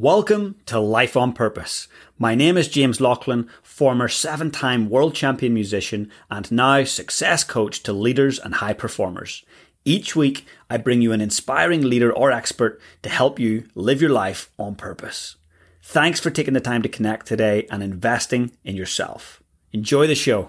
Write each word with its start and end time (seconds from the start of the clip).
Welcome 0.00 0.56
to 0.64 0.80
Life 0.80 1.14
on 1.14 1.34
Purpose. 1.34 1.86
My 2.18 2.34
name 2.34 2.56
is 2.56 2.68
James 2.68 3.02
Laughlin, 3.02 3.50
former 3.62 4.08
seven 4.08 4.50
time 4.50 4.88
world 4.88 5.14
champion 5.14 5.52
musician 5.52 6.10
and 6.30 6.50
now 6.50 6.84
success 6.84 7.44
coach 7.44 7.82
to 7.82 7.92
leaders 7.92 8.38
and 8.38 8.54
high 8.54 8.72
performers. 8.72 9.44
Each 9.84 10.16
week, 10.16 10.46
I 10.70 10.78
bring 10.78 11.02
you 11.02 11.12
an 11.12 11.20
inspiring 11.20 11.82
leader 11.82 12.10
or 12.10 12.32
expert 12.32 12.80
to 13.02 13.10
help 13.10 13.38
you 13.38 13.68
live 13.74 14.00
your 14.00 14.08
life 14.08 14.50
on 14.58 14.74
purpose. 14.74 15.36
Thanks 15.82 16.18
for 16.18 16.30
taking 16.30 16.54
the 16.54 16.62
time 16.62 16.80
to 16.80 16.88
connect 16.88 17.26
today 17.26 17.66
and 17.70 17.82
investing 17.82 18.52
in 18.64 18.76
yourself. 18.76 19.42
Enjoy 19.70 20.06
the 20.06 20.14
show. 20.14 20.48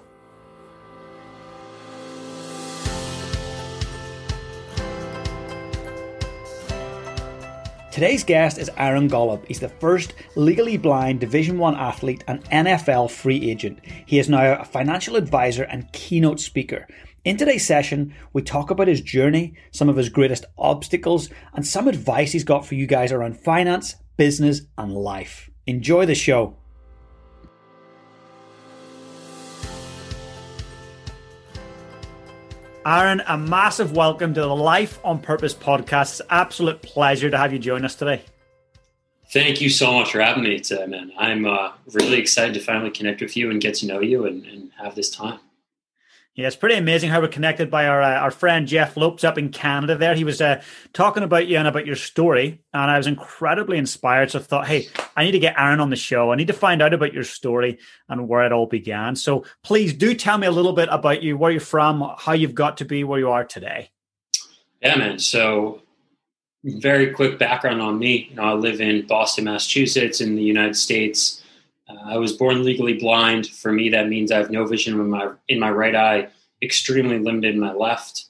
Today's 7.91 8.23
guest 8.23 8.57
is 8.57 8.71
Aaron 8.77 9.09
Golub. 9.09 9.45
He's 9.45 9.59
the 9.59 9.67
first 9.67 10.13
legally 10.37 10.77
blind 10.77 11.19
Division 11.19 11.57
1 11.57 11.75
athlete 11.75 12.23
and 12.25 12.41
NFL 12.45 13.11
free 13.11 13.51
agent. 13.51 13.79
He 14.05 14.17
is 14.17 14.29
now 14.29 14.53
a 14.53 14.63
financial 14.63 15.17
advisor 15.17 15.63
and 15.63 15.91
keynote 15.91 16.39
speaker. 16.39 16.87
In 17.25 17.35
today's 17.35 17.67
session, 17.67 18.15
we 18.31 18.43
talk 18.43 18.71
about 18.71 18.87
his 18.87 19.01
journey, 19.01 19.55
some 19.71 19.89
of 19.89 19.97
his 19.97 20.07
greatest 20.07 20.45
obstacles, 20.57 21.29
and 21.53 21.67
some 21.67 21.89
advice 21.89 22.31
he's 22.31 22.45
got 22.45 22.65
for 22.65 22.75
you 22.75 22.87
guys 22.87 23.11
around 23.11 23.37
finance, 23.37 23.95
business, 24.15 24.61
and 24.77 24.93
life. 24.95 25.49
Enjoy 25.67 26.05
the 26.05 26.15
show. 26.15 26.55
Aaron, 32.83 33.21
a 33.27 33.37
massive 33.37 33.95
welcome 33.95 34.33
to 34.33 34.41
the 34.41 34.55
Life 34.55 34.99
on 35.03 35.19
Purpose 35.19 35.53
podcast. 35.53 36.19
It's 36.19 36.21
absolute 36.31 36.81
pleasure 36.81 37.29
to 37.29 37.37
have 37.37 37.53
you 37.53 37.59
join 37.59 37.85
us 37.85 37.93
today. 37.93 38.23
Thank 39.31 39.61
you 39.61 39.69
so 39.69 39.93
much 39.93 40.11
for 40.11 40.19
having 40.19 40.43
me 40.43 40.59
today, 40.59 40.87
man. 40.87 41.11
I'm 41.15 41.45
uh, 41.45 41.73
really 41.93 42.17
excited 42.17 42.55
to 42.55 42.59
finally 42.59 42.89
connect 42.89 43.21
with 43.21 43.37
you 43.37 43.51
and 43.51 43.61
get 43.61 43.75
to 43.75 43.85
know 43.85 43.99
you 43.99 44.25
and, 44.25 44.43
and 44.45 44.71
have 44.81 44.95
this 44.95 45.11
time. 45.11 45.39
Yeah, 46.35 46.47
it's 46.47 46.55
pretty 46.55 46.75
amazing 46.75 47.09
how 47.09 47.19
we're 47.19 47.27
connected 47.27 47.69
by 47.69 47.87
our 47.87 48.01
uh, 48.01 48.19
our 48.19 48.31
friend 48.31 48.65
Jeff 48.65 48.95
Lopes 48.95 49.25
up 49.25 49.37
in 49.37 49.49
Canada. 49.49 49.97
There, 49.97 50.15
he 50.15 50.23
was 50.23 50.39
uh, 50.39 50.61
talking 50.93 51.23
about 51.23 51.47
you 51.47 51.57
and 51.57 51.67
about 51.67 51.85
your 51.85 51.97
story, 51.97 52.61
and 52.73 52.89
I 52.89 52.97
was 52.97 53.05
incredibly 53.05 53.77
inspired. 53.77 54.31
So 54.31 54.39
I 54.39 54.41
thought, 54.41 54.67
hey, 54.67 54.87
I 55.17 55.25
need 55.25 55.33
to 55.33 55.39
get 55.39 55.59
Aaron 55.59 55.81
on 55.81 55.89
the 55.89 55.97
show. 55.97 56.31
I 56.31 56.37
need 56.37 56.47
to 56.47 56.53
find 56.53 56.81
out 56.81 56.93
about 56.93 57.13
your 57.13 57.25
story 57.25 57.79
and 58.07 58.29
where 58.29 58.45
it 58.45 58.53
all 58.53 58.65
began. 58.65 59.17
So 59.17 59.43
please 59.61 59.93
do 59.93 60.15
tell 60.15 60.37
me 60.37 60.47
a 60.47 60.51
little 60.51 60.71
bit 60.71 60.87
about 60.89 61.21
you, 61.21 61.35
where 61.35 61.51
you're 61.51 61.59
from, 61.59 62.13
how 62.17 62.31
you've 62.31 62.55
got 62.55 62.77
to 62.77 62.85
be 62.85 63.03
where 63.03 63.19
you 63.19 63.29
are 63.29 63.43
today. 63.43 63.89
Yeah, 64.81 64.95
man. 64.95 65.19
So 65.19 65.81
very 66.63 67.11
quick 67.11 67.39
background 67.39 67.81
on 67.81 67.99
me. 67.99 68.27
You 68.29 68.37
know, 68.37 68.43
I 68.43 68.53
live 68.53 68.79
in 68.79 69.05
Boston, 69.05 69.43
Massachusetts, 69.45 70.21
in 70.21 70.35
the 70.35 70.43
United 70.43 70.77
States. 70.77 71.40
Uh, 71.91 72.01
I 72.05 72.17
was 72.17 72.33
born 72.33 72.63
legally 72.63 72.93
blind. 72.93 73.47
For 73.47 73.71
me, 73.71 73.89
that 73.89 74.07
means 74.07 74.31
I 74.31 74.37
have 74.37 74.51
no 74.51 74.65
vision 74.65 74.99
in 74.99 75.09
my 75.09 75.31
in 75.47 75.59
my 75.59 75.71
right 75.71 75.95
eye, 75.95 76.27
extremely 76.61 77.19
limited 77.19 77.53
in 77.53 77.59
my 77.59 77.73
left. 77.73 78.25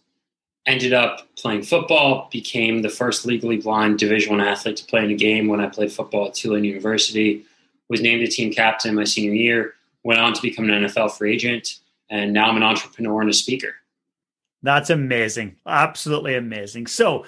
Ended 0.65 0.93
up 0.93 1.27
playing 1.35 1.63
football. 1.63 2.29
Became 2.31 2.81
the 2.81 2.89
first 2.89 3.25
legally 3.25 3.57
blind 3.57 3.99
Division 3.99 4.37
One 4.37 4.47
athlete 4.47 4.77
to 4.77 4.85
play 4.85 5.03
in 5.03 5.11
a 5.11 5.15
game 5.15 5.47
when 5.47 5.59
I 5.59 5.67
played 5.67 5.91
football 5.91 6.27
at 6.27 6.33
Tulane 6.33 6.63
University. 6.63 7.45
Was 7.89 8.01
named 8.01 8.21
a 8.21 8.27
team 8.27 8.53
captain 8.53 8.95
my 8.95 9.03
senior 9.03 9.33
year. 9.33 9.73
Went 10.03 10.19
on 10.19 10.33
to 10.33 10.41
become 10.41 10.69
an 10.69 10.83
NFL 10.83 11.11
free 11.17 11.33
agent, 11.33 11.79
and 12.09 12.33
now 12.33 12.49
I'm 12.49 12.57
an 12.57 12.63
entrepreneur 12.63 13.21
and 13.21 13.29
a 13.29 13.33
speaker. 13.33 13.75
That's 14.63 14.89
amazing. 14.89 15.57
Absolutely 15.65 16.35
amazing. 16.35 16.87
So 16.87 17.25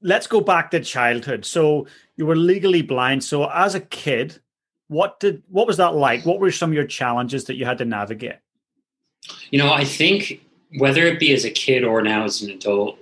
let's 0.00 0.26
go 0.26 0.40
back 0.40 0.70
to 0.70 0.80
childhood. 0.80 1.44
So 1.44 1.86
you 2.16 2.26
were 2.26 2.36
legally 2.36 2.82
blind. 2.82 3.22
So 3.24 3.48
as 3.50 3.74
a 3.74 3.80
kid, 3.80 4.40
what 4.92 5.18
did 5.20 5.42
what 5.48 5.66
was 5.66 5.78
that 5.78 5.94
like? 5.94 6.24
What 6.26 6.38
were 6.38 6.52
some 6.52 6.70
of 6.70 6.74
your 6.74 6.86
challenges 6.86 7.46
that 7.46 7.56
you 7.56 7.64
had 7.64 7.78
to 7.78 7.84
navigate? 7.84 8.36
You 9.50 9.58
know, 9.58 9.72
I 9.72 9.84
think 9.84 10.40
whether 10.76 11.06
it 11.06 11.18
be 11.18 11.32
as 11.32 11.44
a 11.44 11.50
kid 11.50 11.82
or 11.82 12.02
now 12.02 12.24
as 12.24 12.42
an 12.42 12.50
adult, 12.50 12.98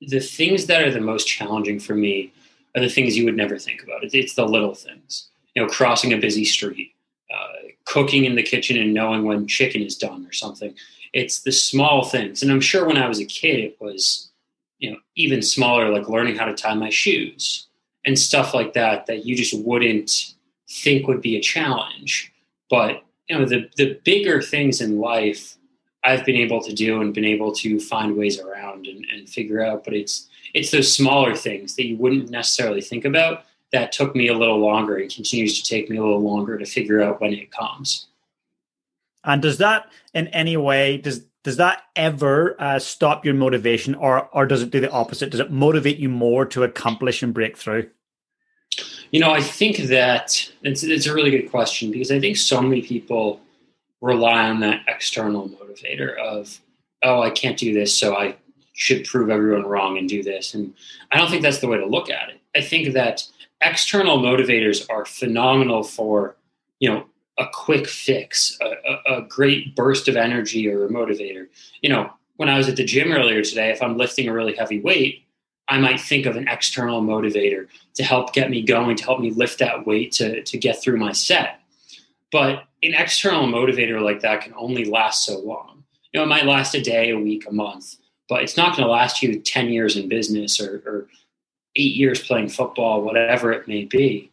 the 0.00 0.20
things 0.20 0.66
that 0.66 0.82
are 0.82 0.90
the 0.90 1.00
most 1.00 1.26
challenging 1.26 1.80
for 1.80 1.94
me 1.94 2.32
are 2.74 2.80
the 2.80 2.88
things 2.88 3.16
you 3.16 3.24
would 3.24 3.36
never 3.36 3.58
think 3.58 3.82
about. 3.82 4.00
It's 4.02 4.34
the 4.34 4.46
little 4.46 4.74
things. 4.74 5.28
You 5.54 5.62
know, 5.62 5.68
crossing 5.68 6.12
a 6.12 6.16
busy 6.16 6.44
street, 6.44 6.92
uh, 7.32 7.68
cooking 7.84 8.24
in 8.24 8.36
the 8.36 8.42
kitchen 8.42 8.78
and 8.78 8.94
knowing 8.94 9.24
when 9.24 9.46
chicken 9.46 9.82
is 9.82 9.96
done 9.96 10.26
or 10.26 10.32
something. 10.32 10.74
It's 11.12 11.40
the 11.40 11.52
small 11.52 12.04
things. 12.04 12.42
And 12.42 12.50
I'm 12.50 12.60
sure 12.60 12.86
when 12.86 12.96
I 12.96 13.08
was 13.08 13.20
a 13.20 13.24
kid, 13.24 13.60
it 13.60 13.76
was, 13.80 14.30
you 14.78 14.90
know, 14.90 14.98
even 15.16 15.42
smaller, 15.42 15.90
like 15.90 16.08
learning 16.08 16.36
how 16.36 16.44
to 16.44 16.54
tie 16.54 16.74
my 16.74 16.90
shoes 16.90 17.66
and 18.04 18.18
stuff 18.18 18.52
like 18.52 18.72
that, 18.74 19.06
that 19.06 19.24
you 19.24 19.36
just 19.36 19.56
wouldn't 19.64 20.34
think 20.68 21.06
would 21.06 21.20
be 21.20 21.36
a 21.36 21.40
challenge. 21.40 22.32
But 22.70 23.02
you 23.28 23.38
know, 23.38 23.44
the 23.44 23.68
the 23.76 23.98
bigger 24.04 24.42
things 24.42 24.80
in 24.80 24.98
life 24.98 25.56
I've 26.04 26.24
been 26.24 26.36
able 26.36 26.60
to 26.62 26.72
do 26.72 27.00
and 27.00 27.14
been 27.14 27.24
able 27.24 27.52
to 27.52 27.80
find 27.80 28.16
ways 28.16 28.38
around 28.38 28.86
and, 28.86 29.06
and 29.12 29.28
figure 29.28 29.64
out. 29.64 29.84
But 29.84 29.94
it's 29.94 30.28
it's 30.52 30.70
those 30.70 30.94
smaller 30.94 31.34
things 31.34 31.76
that 31.76 31.86
you 31.86 31.96
wouldn't 31.96 32.30
necessarily 32.30 32.80
think 32.80 33.04
about 33.04 33.44
that 33.72 33.92
took 33.92 34.14
me 34.14 34.28
a 34.28 34.34
little 34.34 34.58
longer 34.58 34.96
and 34.96 35.12
continues 35.12 35.60
to 35.60 35.68
take 35.68 35.90
me 35.90 35.96
a 35.96 36.02
little 36.02 36.22
longer 36.22 36.58
to 36.58 36.66
figure 36.66 37.02
out 37.02 37.20
when 37.20 37.32
it 37.32 37.50
comes. 37.50 38.06
And 39.24 39.40
does 39.42 39.58
that 39.58 39.90
in 40.12 40.28
any 40.28 40.56
way 40.56 40.98
does 40.98 41.24
does 41.42 41.56
that 41.58 41.82
ever 41.94 42.56
uh, 42.58 42.78
stop 42.78 43.24
your 43.24 43.34
motivation, 43.34 43.94
or 43.94 44.28
or 44.32 44.46
does 44.46 44.62
it 44.62 44.70
do 44.70 44.80
the 44.80 44.90
opposite? 44.90 45.30
Does 45.30 45.40
it 45.40 45.50
motivate 45.50 45.98
you 45.98 46.08
more 46.08 46.46
to 46.46 46.64
accomplish 46.64 47.22
and 47.22 47.34
break 47.34 47.56
through? 47.56 47.90
You 49.14 49.20
know, 49.20 49.30
I 49.30 49.40
think 49.40 49.76
that 49.76 50.50
it's, 50.62 50.82
it's 50.82 51.06
a 51.06 51.14
really 51.14 51.30
good 51.30 51.48
question 51.48 51.92
because 51.92 52.10
I 52.10 52.18
think 52.18 52.36
so 52.36 52.60
many 52.60 52.82
people 52.82 53.40
rely 54.00 54.48
on 54.48 54.58
that 54.58 54.82
external 54.88 55.48
motivator 55.48 56.18
of, 56.18 56.60
oh, 57.04 57.22
I 57.22 57.30
can't 57.30 57.56
do 57.56 57.72
this, 57.72 57.96
so 57.96 58.16
I 58.16 58.34
should 58.72 59.04
prove 59.04 59.30
everyone 59.30 59.66
wrong 59.66 59.98
and 59.98 60.08
do 60.08 60.24
this. 60.24 60.52
And 60.52 60.74
I 61.12 61.18
don't 61.18 61.30
think 61.30 61.42
that's 61.42 61.60
the 61.60 61.68
way 61.68 61.78
to 61.78 61.86
look 61.86 62.10
at 62.10 62.30
it. 62.30 62.40
I 62.56 62.60
think 62.60 62.92
that 62.94 63.22
external 63.60 64.18
motivators 64.18 64.84
are 64.90 65.04
phenomenal 65.04 65.84
for, 65.84 66.34
you 66.80 66.88
know, 66.88 67.06
a 67.38 67.46
quick 67.52 67.86
fix, 67.86 68.58
a, 68.60 68.72
a, 69.12 69.18
a 69.18 69.22
great 69.22 69.76
burst 69.76 70.08
of 70.08 70.16
energy 70.16 70.68
or 70.68 70.86
a 70.86 70.88
motivator. 70.88 71.46
You 71.82 71.90
know, 71.90 72.12
when 72.34 72.48
I 72.48 72.56
was 72.56 72.68
at 72.68 72.74
the 72.74 72.84
gym 72.84 73.12
earlier 73.12 73.42
today, 73.44 73.70
if 73.70 73.80
I'm 73.80 73.96
lifting 73.96 74.28
a 74.28 74.32
really 74.32 74.56
heavy 74.56 74.80
weight, 74.80 75.23
I 75.68 75.78
might 75.78 76.00
think 76.00 76.26
of 76.26 76.36
an 76.36 76.48
external 76.48 77.02
motivator 77.02 77.68
to 77.94 78.02
help 78.02 78.32
get 78.32 78.50
me 78.50 78.62
going, 78.62 78.96
to 78.96 79.04
help 79.04 79.20
me 79.20 79.30
lift 79.30 79.58
that 79.60 79.86
weight 79.86 80.12
to, 80.12 80.42
to 80.42 80.58
get 80.58 80.82
through 80.82 80.98
my 80.98 81.12
set. 81.12 81.60
But 82.30 82.64
an 82.82 82.94
external 82.94 83.46
motivator 83.46 84.02
like 84.02 84.20
that 84.20 84.42
can 84.42 84.52
only 84.56 84.84
last 84.84 85.24
so 85.24 85.38
long. 85.38 85.84
You 86.12 86.20
know, 86.20 86.24
it 86.24 86.28
might 86.28 86.44
last 86.44 86.74
a 86.74 86.82
day, 86.82 87.10
a 87.10 87.18
week, 87.18 87.46
a 87.48 87.52
month, 87.52 87.96
but 88.28 88.42
it's 88.42 88.56
not 88.56 88.76
going 88.76 88.86
to 88.86 88.92
last 88.92 89.22
you 89.22 89.38
10 89.40 89.68
years 89.68 89.96
in 89.96 90.08
business 90.08 90.60
or, 90.60 90.82
or 90.86 91.08
eight 91.76 91.96
years 91.96 92.22
playing 92.22 92.48
football, 92.48 93.02
whatever 93.02 93.52
it 93.52 93.66
may 93.66 93.84
be. 93.84 94.30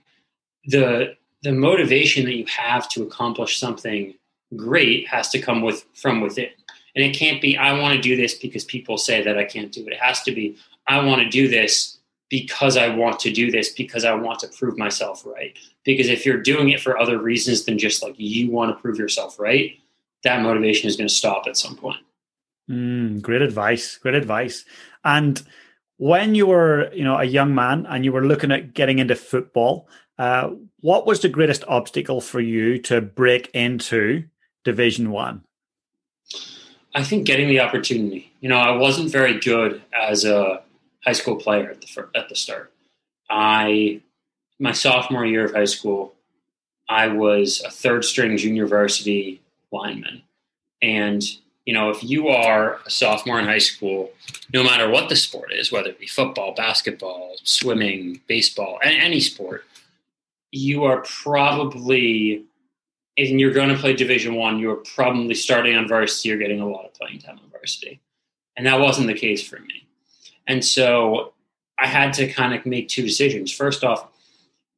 The, 0.65 1.15
the 1.43 1.51
motivation 1.51 2.25
that 2.25 2.35
you 2.35 2.45
have 2.45 2.89
to 2.89 3.03
accomplish 3.03 3.59
something 3.59 4.13
great 4.55 5.07
has 5.07 5.29
to 5.29 5.39
come 5.39 5.61
with 5.61 5.85
from 5.93 6.21
within. 6.21 6.49
And 6.95 7.05
it 7.05 7.15
can't 7.15 7.41
be, 7.41 7.57
I 7.57 7.79
want 7.79 7.95
to 7.95 8.01
do 8.01 8.15
this 8.15 8.35
because 8.35 8.65
people 8.65 8.97
say 8.97 9.23
that 9.23 9.37
I 9.37 9.45
can't 9.45 9.71
do 9.71 9.81
it. 9.87 9.93
It 9.93 9.99
has 9.99 10.21
to 10.23 10.31
be, 10.31 10.57
I 10.91 11.01
want 11.05 11.21
to 11.21 11.29
do 11.29 11.47
this 11.47 11.99
because 12.29 12.75
I 12.75 12.89
want 12.89 13.17
to 13.21 13.31
do 13.31 13.49
this 13.49 13.69
because 13.69 14.03
I 14.03 14.13
want 14.13 14.39
to 14.39 14.49
prove 14.49 14.77
myself 14.77 15.25
right. 15.25 15.57
Because 15.85 16.09
if 16.09 16.25
you're 16.25 16.41
doing 16.41 16.67
it 16.67 16.81
for 16.81 16.97
other 16.97 17.17
reasons 17.17 17.63
than 17.63 17.77
just 17.77 18.03
like 18.03 18.15
you 18.17 18.51
want 18.51 18.75
to 18.75 18.81
prove 18.81 18.99
yourself 18.99 19.39
right, 19.39 19.79
that 20.25 20.41
motivation 20.41 20.89
is 20.89 20.97
going 20.97 21.07
to 21.07 21.13
stop 21.13 21.47
at 21.47 21.55
some 21.55 21.77
point. 21.77 21.99
Mm, 22.69 23.21
great 23.21 23.41
advice. 23.41 23.97
Great 23.99 24.15
advice. 24.15 24.65
And 25.05 25.41
when 25.95 26.35
you 26.35 26.47
were, 26.47 26.91
you 26.93 27.05
know, 27.05 27.17
a 27.17 27.23
young 27.23 27.55
man 27.55 27.85
and 27.85 28.03
you 28.03 28.11
were 28.11 28.25
looking 28.25 28.51
at 28.51 28.73
getting 28.73 28.99
into 28.99 29.15
football, 29.15 29.87
uh, 30.19 30.49
what 30.81 31.07
was 31.07 31.21
the 31.21 31.29
greatest 31.29 31.63
obstacle 31.69 32.19
for 32.19 32.41
you 32.41 32.77
to 32.79 32.99
break 32.99 33.49
into 33.53 34.25
Division 34.65 35.09
One? 35.11 35.43
I 36.93 37.03
think 37.03 37.25
getting 37.25 37.47
the 37.47 37.61
opportunity. 37.61 38.33
You 38.41 38.49
know, 38.49 38.57
I 38.57 38.75
wasn't 38.75 39.09
very 39.09 39.39
good 39.39 39.81
as 39.97 40.25
a 40.25 40.63
high 41.05 41.13
school 41.13 41.35
player 41.35 41.71
at 41.71 41.81
the 41.81 42.07
at 42.15 42.29
the 42.29 42.35
start. 42.35 42.71
I 43.29 44.01
my 44.59 44.71
sophomore 44.71 45.25
year 45.25 45.45
of 45.45 45.53
high 45.53 45.65
school, 45.65 46.13
I 46.87 47.07
was 47.07 47.61
a 47.65 47.71
third 47.71 48.05
string 48.05 48.37
junior 48.37 48.67
varsity 48.67 49.41
lineman, 49.71 50.21
and 50.81 51.23
you 51.65 51.73
know 51.73 51.89
if 51.89 52.03
you 52.03 52.27
are 52.27 52.79
a 52.85 52.89
sophomore 52.89 53.39
in 53.39 53.45
high 53.45 53.57
school, 53.57 54.11
no 54.53 54.63
matter 54.63 54.89
what 54.89 55.09
the 55.09 55.15
sport 55.15 55.51
is, 55.51 55.71
whether 55.71 55.89
it 55.89 55.99
be 55.99 56.07
football, 56.07 56.53
basketball, 56.53 57.35
swimming, 57.43 58.21
baseball, 58.27 58.79
any 58.83 59.19
sport, 59.19 59.65
you 60.51 60.83
are 60.83 61.01
probably 61.01 62.45
and 63.17 63.39
you're 63.39 63.51
going 63.51 63.69
to 63.69 63.77
play 63.77 63.93
division 63.93 64.35
one 64.35 64.57
you're 64.57 64.83
probably 64.95 65.35
starting 65.35 65.75
on 65.75 65.87
varsity 65.87 66.29
you're 66.29 66.37
getting 66.37 66.61
a 66.61 66.67
lot 66.67 66.85
of 66.85 66.93
playing 66.93 67.19
time 67.19 67.37
on 67.43 67.49
varsity. 67.51 67.99
And 68.57 68.65
that 68.65 68.79
wasn't 68.79 69.07
the 69.07 69.13
case 69.13 69.47
for 69.47 69.59
me 69.59 69.85
and 70.47 70.63
so 70.63 71.33
I 71.79 71.87
had 71.87 72.13
to 72.13 72.31
kind 72.31 72.53
of 72.53 72.65
make 72.65 72.89
two 72.89 73.03
decisions. 73.03 73.51
First 73.51 73.83
off, 73.83 74.07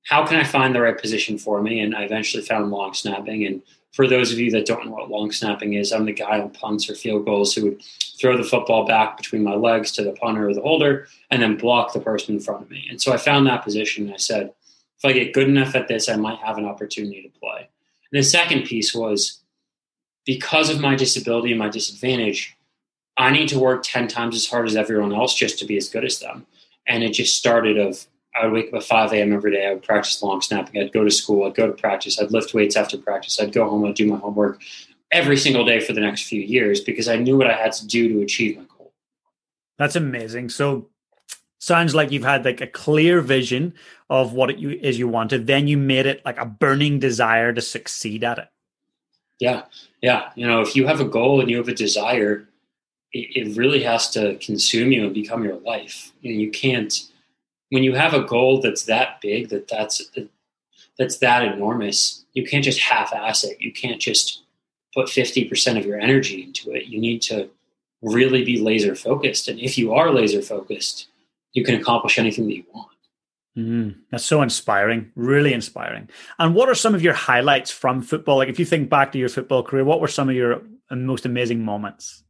how 0.05 0.25
can 0.25 0.37
I 0.37 0.43
find 0.43 0.73
the 0.73 0.81
right 0.81 0.97
position 0.97 1.37
for 1.37 1.61
me? 1.61 1.79
And 1.79 1.95
I 1.95 2.03
eventually 2.03 2.43
found 2.43 2.71
long 2.71 2.93
snapping. 2.93 3.45
And 3.45 3.61
for 3.93 4.07
those 4.07 4.31
of 4.31 4.39
you 4.39 4.51
that 4.51 4.65
don't 4.65 4.85
know 4.85 4.91
what 4.91 5.09
long 5.09 5.31
snapping 5.31 5.73
is, 5.73 5.91
I'm 5.91 6.05
the 6.05 6.13
guy 6.13 6.39
on 6.39 6.49
punts 6.49 6.89
or 6.89 6.95
field 6.95 7.25
goals 7.25 7.53
who 7.53 7.63
would 7.63 7.83
throw 8.19 8.37
the 8.37 8.43
football 8.43 8.85
back 8.85 9.17
between 9.17 9.43
my 9.43 9.55
legs 9.55 9.91
to 9.93 10.03
the 10.03 10.13
punter 10.13 10.47
or 10.47 10.53
the 10.53 10.61
holder 10.61 11.07
and 11.29 11.41
then 11.41 11.57
block 11.57 11.93
the 11.93 11.99
person 11.99 12.35
in 12.35 12.41
front 12.41 12.63
of 12.63 12.69
me. 12.69 12.85
And 12.89 13.01
so 13.01 13.13
I 13.13 13.17
found 13.17 13.47
that 13.47 13.63
position 13.63 14.11
I 14.11 14.17
said, 14.17 14.53
if 14.97 15.05
I 15.05 15.11
get 15.11 15.33
good 15.33 15.47
enough 15.47 15.75
at 15.75 15.87
this, 15.87 16.07
I 16.07 16.15
might 16.15 16.39
have 16.39 16.57
an 16.57 16.65
opportunity 16.65 17.21
to 17.23 17.39
play. 17.39 17.69
And 18.11 18.19
the 18.19 18.23
second 18.23 18.63
piece 18.63 18.93
was 18.93 19.41
because 20.25 20.69
of 20.69 20.79
my 20.79 20.95
disability 20.95 21.51
and 21.51 21.59
my 21.59 21.69
disadvantage, 21.69 22.55
I 23.17 23.31
need 23.31 23.49
to 23.49 23.59
work 23.59 23.83
10 23.83 24.07
times 24.07 24.35
as 24.35 24.47
hard 24.47 24.67
as 24.67 24.75
everyone 24.75 25.13
else 25.13 25.35
just 25.35 25.59
to 25.59 25.65
be 25.65 25.77
as 25.77 25.89
good 25.89 26.03
as 26.03 26.19
them. 26.19 26.45
And 26.87 27.03
it 27.03 27.13
just 27.13 27.37
started 27.37 27.77
of 27.77 28.05
I 28.35 28.45
would 28.45 28.53
wake 28.53 28.67
up 28.69 28.75
at 28.75 28.83
5 28.83 29.13
a.m. 29.13 29.31
every 29.31 29.51
day. 29.51 29.67
I 29.67 29.73
would 29.73 29.83
practice 29.83 30.21
long 30.23 30.41
snapping. 30.41 30.81
I'd 30.81 30.91
go 30.91 31.03
to 31.03 31.11
school. 31.11 31.45
I'd 31.45 31.53
go 31.53 31.67
to 31.67 31.73
practice. 31.73 32.19
I'd 32.19 32.31
lift 32.31 32.53
weights 32.53 32.75
after 32.75 32.97
practice. 32.97 33.39
I'd 33.39 33.53
go 33.53 33.69
home. 33.69 33.85
I'd 33.85 33.93
do 33.93 34.07
my 34.07 34.17
homework 34.17 34.61
every 35.11 35.37
single 35.37 35.63
day 35.63 35.79
for 35.79 35.93
the 35.93 36.01
next 36.01 36.23
few 36.23 36.41
years 36.41 36.81
because 36.81 37.07
I 37.07 37.17
knew 37.17 37.37
what 37.37 37.49
I 37.49 37.53
had 37.53 37.73
to 37.73 37.87
do 37.87 38.09
to 38.09 38.21
achieve 38.21 38.57
my 38.57 38.63
goal. 38.63 38.91
That's 39.77 39.95
amazing. 39.95 40.49
So 40.49 40.89
sounds 41.59 41.93
like 41.93 42.11
you've 42.11 42.23
had 42.23 42.43
like 42.43 42.59
a 42.59 42.67
clear 42.67 43.21
vision 43.21 43.75
of 44.09 44.33
what 44.33 44.49
it 44.49 44.59
is 44.59 44.97
you 44.97 45.07
wanted. 45.07 45.45
Then 45.45 45.67
you 45.67 45.77
made 45.77 46.07
it 46.07 46.23
like 46.25 46.39
a 46.39 46.45
burning 46.45 46.99
desire 46.99 47.53
to 47.53 47.61
succeed 47.61 48.23
at 48.23 48.39
it. 48.39 48.47
Yeah. 49.39 49.63
Yeah. 50.01 50.31
You 50.35 50.47
know, 50.47 50.61
if 50.61 50.75
you 50.75 50.87
have 50.87 50.99
a 50.99 51.05
goal 51.05 51.39
and 51.39 51.49
you 51.49 51.57
have 51.57 51.67
a 51.67 51.73
desire, 51.73 52.47
it, 53.13 53.47
it 53.47 53.57
really 53.57 53.83
has 53.83 54.09
to 54.11 54.35
consume 54.37 54.91
you 54.91 55.05
and 55.05 55.13
become 55.13 55.43
your 55.43 55.59
life. 55.59 56.11
And 56.23 56.41
you 56.41 56.51
can't, 56.51 56.93
when 57.69 57.83
you 57.83 57.93
have 57.95 58.13
a 58.13 58.23
goal 58.23 58.61
that's 58.61 58.83
that 58.85 59.21
big, 59.21 59.49
that 59.49 59.67
that's 59.67 60.01
that's 60.97 61.17
that 61.17 61.43
enormous, 61.43 62.25
you 62.33 62.45
can't 62.45 62.63
just 62.63 62.79
half-ass 62.79 63.43
it. 63.43 63.59
You 63.59 63.71
can't 63.71 63.99
just 63.99 64.43
put 64.93 65.07
50% 65.07 65.77
of 65.77 65.85
your 65.85 65.99
energy 65.99 66.43
into 66.43 66.71
it. 66.71 66.85
You 66.85 66.99
need 67.01 67.21
to 67.23 67.49
really 68.03 68.43
be 68.43 68.59
laser 68.59 68.95
focused. 68.95 69.47
And 69.47 69.59
if 69.59 69.77
you 69.77 69.93
are 69.93 70.11
laser 70.11 70.41
focused, 70.41 71.07
you 71.53 71.63
can 71.63 71.75
accomplish 71.75 72.19
anything 72.19 72.45
that 72.45 72.55
you 72.55 72.63
want. 72.73 72.89
Mm, 73.57 73.95
that's 74.11 74.25
so 74.25 74.41
inspiring, 74.41 75.11
really 75.15 75.53
inspiring. 75.53 76.09
And 76.39 76.53
what 76.53 76.69
are 76.69 76.75
some 76.75 76.95
of 76.95 77.01
your 77.01 77.13
highlights 77.13 77.71
from 77.71 78.01
football? 78.01 78.37
Like, 78.37 78.49
if 78.49 78.59
you 78.59 78.65
think 78.65 78.89
back 78.89 79.11
to 79.11 79.19
your 79.19 79.29
football 79.29 79.63
career, 79.63 79.83
what 79.83 80.01
were 80.01 80.07
some 80.07 80.29
of 80.29 80.35
your 80.35 80.61
most 80.91 81.25
amazing 81.25 81.63
moments? 81.63 82.23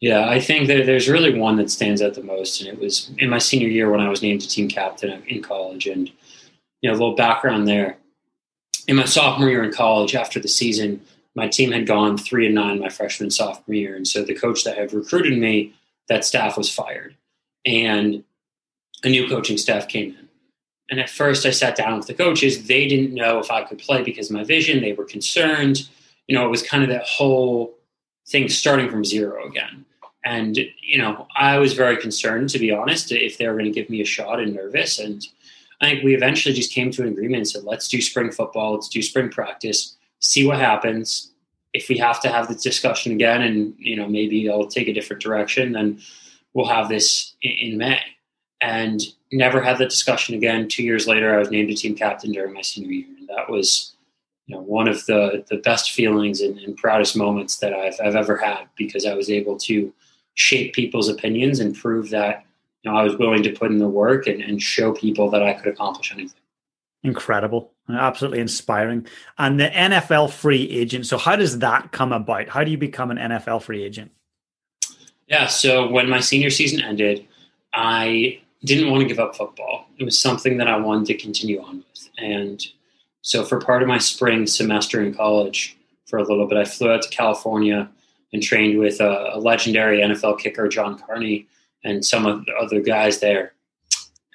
Yeah, 0.00 0.28
I 0.28 0.40
think 0.40 0.68
that 0.68 0.84
there's 0.84 1.08
really 1.08 1.38
one 1.38 1.56
that 1.56 1.70
stands 1.70 2.02
out 2.02 2.14
the 2.14 2.22
most, 2.22 2.60
and 2.60 2.68
it 2.68 2.78
was 2.78 3.10
in 3.18 3.30
my 3.30 3.38
senior 3.38 3.68
year 3.68 3.90
when 3.90 4.00
I 4.00 4.08
was 4.08 4.22
named 4.22 4.42
a 4.42 4.46
team 4.46 4.68
captain 4.68 5.22
in 5.26 5.42
college. 5.42 5.86
And 5.86 6.10
you 6.82 6.90
know, 6.90 6.92
a 6.92 6.98
little 6.98 7.16
background 7.16 7.66
there. 7.66 7.96
In 8.86 8.96
my 8.96 9.04
sophomore 9.04 9.48
year 9.48 9.64
in 9.64 9.72
college, 9.72 10.14
after 10.14 10.38
the 10.38 10.48
season, 10.48 11.00
my 11.34 11.48
team 11.48 11.72
had 11.72 11.86
gone 11.86 12.18
three 12.18 12.46
and 12.46 12.54
nine 12.54 12.78
my 12.78 12.90
freshman 12.90 13.30
sophomore 13.30 13.74
year, 13.74 13.96
and 13.96 14.06
so 14.06 14.22
the 14.22 14.34
coach 14.34 14.64
that 14.64 14.76
had 14.76 14.92
recruited 14.92 15.38
me, 15.38 15.74
that 16.08 16.24
staff 16.24 16.58
was 16.58 16.72
fired, 16.72 17.16
and 17.64 18.22
a 19.02 19.08
new 19.08 19.28
coaching 19.28 19.56
staff 19.56 19.88
came 19.88 20.10
in. 20.10 20.28
And 20.90 21.00
at 21.00 21.10
first, 21.10 21.46
I 21.46 21.50
sat 21.50 21.74
down 21.74 21.98
with 21.98 22.06
the 22.06 22.14
coaches. 22.14 22.66
They 22.66 22.86
didn't 22.86 23.12
know 23.12 23.38
if 23.38 23.50
I 23.50 23.64
could 23.64 23.78
play 23.78 24.02
because 24.02 24.30
of 24.30 24.36
my 24.36 24.44
vision. 24.44 24.80
They 24.80 24.92
were 24.92 25.04
concerned. 25.04 25.88
You 26.28 26.36
know, 26.36 26.46
it 26.46 26.50
was 26.50 26.62
kind 26.62 26.84
of 26.84 26.90
that 26.90 27.06
whole 27.06 27.75
thing 28.28 28.48
starting 28.48 28.88
from 28.88 29.04
zero 29.04 29.46
again. 29.46 29.84
And, 30.24 30.58
you 30.82 30.98
know, 30.98 31.28
I 31.36 31.58
was 31.58 31.74
very 31.74 31.96
concerned, 31.96 32.48
to 32.50 32.58
be 32.58 32.72
honest, 32.72 33.12
if 33.12 33.38
they 33.38 33.46
were 33.46 33.54
going 33.54 33.66
to 33.66 33.70
give 33.70 33.88
me 33.88 34.00
a 34.00 34.04
shot 34.04 34.40
and 34.40 34.54
nervous. 34.54 34.98
And 34.98 35.24
I 35.80 35.90
think 35.90 36.04
we 36.04 36.14
eventually 36.14 36.54
just 36.54 36.72
came 36.72 36.90
to 36.90 37.02
an 37.02 37.08
agreement 37.08 37.36
and 37.36 37.48
said, 37.48 37.64
let's 37.64 37.86
do 37.86 38.00
spring 38.00 38.32
football, 38.32 38.74
let's 38.74 38.88
do 38.88 39.02
spring 39.02 39.28
practice, 39.28 39.96
see 40.18 40.46
what 40.46 40.58
happens. 40.58 41.30
If 41.72 41.88
we 41.88 41.98
have 41.98 42.20
to 42.22 42.28
have 42.28 42.48
the 42.48 42.54
discussion 42.54 43.12
again 43.12 43.42
and, 43.42 43.74
you 43.78 43.94
know, 43.94 44.08
maybe 44.08 44.50
I'll 44.50 44.66
take 44.66 44.88
a 44.88 44.94
different 44.94 45.22
direction, 45.22 45.72
then 45.72 46.00
we'll 46.54 46.66
have 46.66 46.88
this 46.88 47.34
in 47.42 47.78
May. 47.78 48.00
And 48.60 49.02
never 49.30 49.60
had 49.60 49.78
the 49.78 49.84
discussion 49.84 50.34
again. 50.34 50.66
Two 50.66 50.82
years 50.82 51.06
later, 51.06 51.34
I 51.34 51.38
was 51.38 51.50
named 51.50 51.70
a 51.70 51.74
team 51.74 51.94
captain 51.94 52.32
during 52.32 52.54
my 52.54 52.62
senior 52.62 52.90
year. 52.90 53.06
And 53.18 53.28
that 53.28 53.50
was 53.50 53.92
you 54.46 54.54
know 54.54 54.62
one 54.62 54.88
of 54.88 55.04
the 55.06 55.44
the 55.48 55.56
best 55.58 55.92
feelings 55.92 56.40
and, 56.40 56.58
and, 56.58 56.76
proudest 56.76 57.16
moments 57.16 57.58
that 57.58 57.72
I've, 57.72 57.94
I've 58.02 58.16
ever 58.16 58.36
had 58.36 58.64
because 58.76 59.04
I 59.04 59.14
was 59.14 59.28
able 59.28 59.56
to 59.58 59.92
shape 60.34 60.74
people's 60.74 61.08
opinions 61.08 61.60
and 61.60 61.74
prove 61.74 62.10
that 62.10 62.44
you 62.82 62.90
know 62.90 62.96
I 62.96 63.02
was 63.02 63.16
willing 63.16 63.42
to 63.42 63.52
put 63.52 63.70
in 63.70 63.78
the 63.78 63.88
work 63.88 64.26
and, 64.26 64.40
and 64.40 64.62
show 64.62 64.92
people 64.92 65.30
that 65.30 65.42
I 65.42 65.54
could 65.54 65.72
accomplish 65.72 66.12
anything. 66.12 66.40
Incredible, 67.02 67.72
absolutely 67.88 68.40
inspiring. 68.40 69.06
And 69.38 69.60
the 69.60 69.68
NFL 69.68 70.32
free 70.32 70.68
agent. 70.70 71.06
So 71.06 71.18
how 71.18 71.36
does 71.36 71.60
that 71.60 71.92
come 71.92 72.12
about? 72.12 72.48
How 72.48 72.64
do 72.64 72.70
you 72.70 72.78
become 72.78 73.10
an 73.10 73.18
NFL 73.18 73.62
free 73.62 73.84
agent? 73.84 74.10
Yeah, 75.28 75.46
so 75.46 75.88
when 75.88 76.08
my 76.08 76.20
senior 76.20 76.50
season 76.50 76.80
ended, 76.80 77.26
I 77.72 78.40
didn't 78.64 78.90
want 78.90 79.02
to 79.02 79.08
give 79.08 79.18
up 79.18 79.36
football. 79.36 79.86
It 79.98 80.04
was 80.04 80.18
something 80.18 80.56
that 80.58 80.68
I 80.68 80.76
wanted 80.76 81.06
to 81.06 81.14
continue 81.14 81.60
on 81.60 81.84
with, 81.88 82.08
and 82.18 82.64
so 83.26 83.44
for 83.44 83.58
part 83.58 83.82
of 83.82 83.88
my 83.88 83.98
spring 83.98 84.46
semester 84.46 85.02
in 85.02 85.12
college, 85.12 85.76
for 86.04 86.20
a 86.20 86.22
little 86.22 86.46
bit, 86.46 86.58
I 86.58 86.64
flew 86.64 86.92
out 86.92 87.02
to 87.02 87.08
California 87.08 87.88
and 88.32 88.40
trained 88.40 88.78
with 88.78 89.00
a, 89.00 89.32
a 89.32 89.40
legendary 89.40 89.98
NFL 89.98 90.38
kicker, 90.38 90.68
John 90.68 90.96
Carney, 90.96 91.48
and 91.82 92.04
some 92.04 92.24
of 92.24 92.44
the 92.44 92.52
other 92.52 92.80
guys 92.80 93.18
there. 93.18 93.54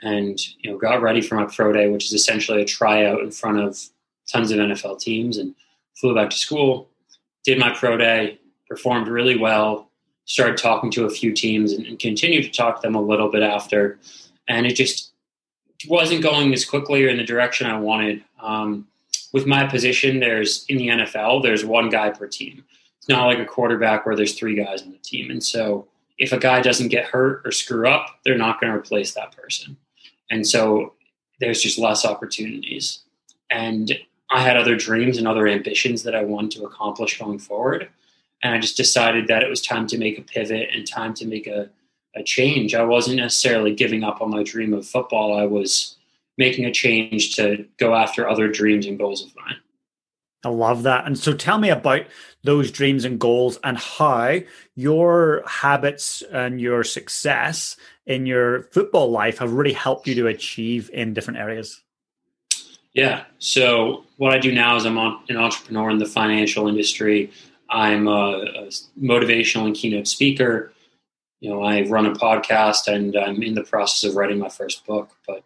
And 0.02 0.38
you 0.60 0.70
know, 0.70 0.78
got 0.78 1.02
ready 1.02 1.22
for 1.22 1.36
my 1.36 1.46
pro 1.46 1.72
day, 1.72 1.88
which 1.88 2.04
is 2.04 2.12
essentially 2.12 2.62
a 2.62 2.66
tryout 2.66 3.22
in 3.22 3.32
front 3.32 3.62
of 3.62 3.80
tons 4.30 4.52
of 4.52 4.60
NFL 4.60 5.00
teams, 5.00 5.38
and 5.38 5.56
flew 5.96 6.14
back 6.14 6.30
to 6.30 6.38
school. 6.38 6.90
Did 7.46 7.60
my 7.60 7.74
pro 7.74 7.96
day, 7.96 8.40
performed 8.68 9.08
really 9.08 9.38
well. 9.38 9.90
Started 10.26 10.58
talking 10.58 10.92
to 10.92 11.06
a 11.06 11.10
few 11.10 11.32
teams, 11.32 11.72
and, 11.72 11.86
and 11.86 11.98
continued 11.98 12.44
to 12.44 12.52
talk 12.52 12.82
to 12.82 12.88
them 12.88 12.96
a 12.96 13.02
little 13.02 13.32
bit 13.32 13.42
after. 13.42 14.00
And 14.50 14.66
it 14.66 14.76
just 14.76 15.14
wasn't 15.88 16.22
going 16.24 16.54
as 16.54 16.66
quickly 16.66 17.06
or 17.06 17.10
in 17.10 17.16
the 17.16 17.24
direction 17.24 17.68
I 17.68 17.80
wanted. 17.80 18.24
Um, 18.42 18.88
with 19.34 19.46
my 19.46 19.66
position, 19.66 20.20
there's 20.20 20.66
in 20.66 20.78
the 20.78 20.88
NFL, 20.88 21.44
there's 21.44 21.66
one 21.66 21.90
guy 21.90 22.10
per 22.10 22.28
team. 22.28 22.64
It's 22.98 23.10
not 23.10 23.26
like 23.26 23.40
a 23.40 23.46
quarterback 23.46 24.06
where 24.06 24.16
there's 24.16 24.38
three 24.38 24.56
guys 24.56 24.82
on 24.82 24.92
the 24.92 24.98
team. 24.98 25.32
And 25.32 25.44
so 25.44 25.88
if 26.18 26.34
a 26.34 26.38
guy 26.38 26.62
doesn't 26.62 26.90
get 26.90 27.06
hurt 27.06 27.42
or 27.46 27.52
screw 27.52 27.88
up, 27.88 28.20
they're 28.24 28.38
not 28.38 28.60
going 28.60 28.72
to 28.72 28.78
replace 28.78 29.14
that 29.14 29.36
person. 29.36 29.78
And 30.30 30.46
so 30.46 30.94
there's 31.40 31.62
just 31.62 31.80
less 31.80 32.06
opportunities. 32.06 33.00
And 33.50 33.98
I 34.30 34.42
had 34.42 34.58
other 34.58 34.76
dreams 34.76 35.18
and 35.18 35.28
other 35.28 35.48
ambitions 35.48 36.04
that 36.04 36.16
I 36.16 36.24
wanted 36.24 36.52
to 36.52 36.66
accomplish 36.66 37.20
going 37.20 37.40
forward. 37.40 37.90
And 38.44 38.54
I 38.54 38.60
just 38.60 38.78
decided 38.78 39.28
that 39.28 39.44
it 39.44 39.50
was 39.50 39.62
time 39.62 39.88
to 39.88 39.98
make 39.98 40.18
a 40.18 40.22
pivot 40.22 40.70
and 40.74 40.88
time 40.88 41.14
to 41.16 41.26
make 41.26 41.48
a 41.48 41.70
a 42.16 42.24
change. 42.24 42.76
I 42.76 42.84
wasn't 42.84 43.18
necessarily 43.18 43.74
giving 43.74 44.04
up 44.04 44.22
on 44.22 44.30
my 44.30 44.44
dream 44.44 44.74
of 44.74 44.88
football. 44.88 45.38
I 45.38 45.46
was 45.46 45.98
making 46.38 46.66
a 46.66 46.72
change 46.72 47.36
to 47.36 47.66
go 47.78 47.96
after 47.96 48.28
other 48.28 48.48
dreams 48.48 48.86
and 48.86 48.98
goals 48.98 49.24
of 49.24 49.36
mine. 49.36 49.58
I 50.44 50.50
love 50.50 50.84
that. 50.84 51.06
And 51.06 51.18
so 51.18 51.34
tell 51.34 51.60
me 51.60 51.70
about 51.70 52.02
those 52.44 52.72
dreams 52.72 53.06
and 53.06 53.20
goals 53.20 53.60
and 53.64 53.78
how 53.78 54.40
your 54.76 55.44
habits 55.46 56.24
and 56.32 56.60
your 56.60 56.84
success 56.84 57.78
in 58.08 58.26
your 58.26 58.64
football 58.72 59.12
life 59.12 59.38
have 59.38 59.54
really 59.54 59.74
helped 59.74 60.08
you 60.08 60.16
to 60.16 60.28
achieve 60.28 60.90
in 60.94 61.14
different 61.14 61.40
areas. 61.40 61.84
Yeah. 62.94 63.26
So 63.38 64.04
what 64.18 64.34
I 64.34 64.40
do 64.40 64.52
now 64.52 64.76
is 64.76 64.86
I'm 64.86 64.98
an 64.98 65.38
entrepreneur 65.38 65.92
in 65.92 66.00
the 66.00 66.08
financial 66.08 66.68
industry. 66.68 67.32
I'm 67.70 68.08
a, 68.08 68.12
a 68.12 68.70
motivational 69.00 69.68
and 69.68 69.76
keynote 69.76 70.08
speaker 70.08 70.74
you 71.42 71.50
know, 71.50 71.64
I 71.64 71.82
run 71.88 72.06
a 72.06 72.14
podcast 72.14 72.88
and 72.88 73.16
I'm 73.18 73.42
in 73.42 73.56
the 73.56 73.64
process 73.64 74.08
of 74.08 74.16
writing 74.16 74.38
my 74.38 74.48
first 74.48 74.86
book. 74.86 75.10
But 75.28 75.44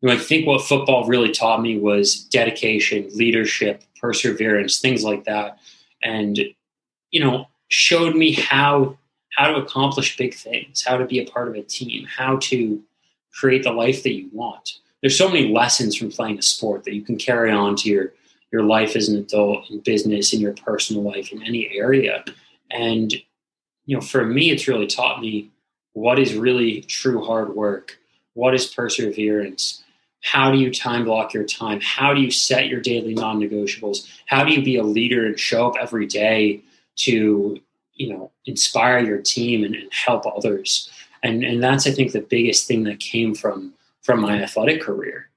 you 0.00 0.08
know, 0.08 0.14
I 0.14 0.18
think 0.18 0.46
what 0.46 0.62
football 0.62 1.06
really 1.06 1.32
taught 1.32 1.60
me 1.60 1.78
was 1.78 2.24
dedication, 2.24 3.08
leadership, 3.14 3.82
perseverance, 4.00 4.80
things 4.80 5.02
like 5.02 5.24
that, 5.24 5.58
and 6.02 6.38
you 7.10 7.24
know, 7.24 7.46
showed 7.68 8.14
me 8.14 8.32
how 8.32 8.96
how 9.36 9.48
to 9.48 9.56
accomplish 9.56 10.16
big 10.16 10.34
things, 10.34 10.84
how 10.84 10.96
to 10.96 11.04
be 11.04 11.20
a 11.20 11.30
part 11.30 11.48
of 11.48 11.54
a 11.54 11.62
team, 11.62 12.06
how 12.06 12.36
to 12.38 12.82
create 13.32 13.62
the 13.62 13.72
life 13.72 14.02
that 14.02 14.14
you 14.14 14.28
want. 14.32 14.78
There's 15.00 15.16
so 15.16 15.28
many 15.28 15.52
lessons 15.52 15.94
from 15.94 16.10
playing 16.10 16.38
a 16.38 16.42
sport 16.42 16.84
that 16.84 16.94
you 16.94 17.02
can 17.02 17.16
carry 17.16 17.50
on 17.50 17.76
to 17.76 17.88
your 17.88 18.12
your 18.50 18.62
life 18.62 18.96
as 18.96 19.08
an 19.08 19.18
adult, 19.18 19.68
in 19.68 19.80
business, 19.80 20.32
in 20.32 20.40
your 20.40 20.54
personal 20.54 21.02
life, 21.02 21.32
in 21.32 21.42
any 21.42 21.68
area. 21.76 22.24
And 22.70 23.12
you 23.86 23.96
know, 23.96 24.00
for 24.00 24.24
me, 24.24 24.50
it's 24.50 24.68
really 24.68 24.86
taught 24.86 25.20
me 25.20 25.50
what 25.92 26.18
is 26.18 26.34
really 26.34 26.82
true 26.82 27.24
hard 27.24 27.54
work, 27.54 27.98
what 28.34 28.54
is 28.54 28.66
perseverance, 28.66 29.82
how 30.20 30.50
do 30.50 30.58
you 30.58 30.72
time 30.72 31.04
block 31.04 31.32
your 31.32 31.44
time, 31.44 31.80
how 31.80 32.12
do 32.12 32.20
you 32.20 32.30
set 32.30 32.68
your 32.68 32.80
daily 32.80 33.14
non-negotiables, 33.14 34.08
how 34.26 34.44
do 34.44 34.52
you 34.52 34.62
be 34.62 34.76
a 34.76 34.82
leader 34.82 35.26
and 35.26 35.38
show 35.38 35.68
up 35.68 35.76
every 35.80 36.06
day 36.06 36.62
to, 36.96 37.58
you 37.94 38.12
know, 38.12 38.30
inspire 38.46 38.98
your 38.98 39.18
team 39.18 39.64
and, 39.64 39.74
and 39.74 39.92
help 39.92 40.26
others. 40.26 40.90
And 41.22 41.44
and 41.44 41.62
that's 41.62 41.86
I 41.86 41.90
think 41.90 42.12
the 42.12 42.20
biggest 42.20 42.66
thing 42.66 42.84
that 42.84 43.00
came 43.00 43.34
from 43.34 43.74
from 44.02 44.20
my 44.20 44.42
athletic 44.42 44.82
career. 44.82 45.30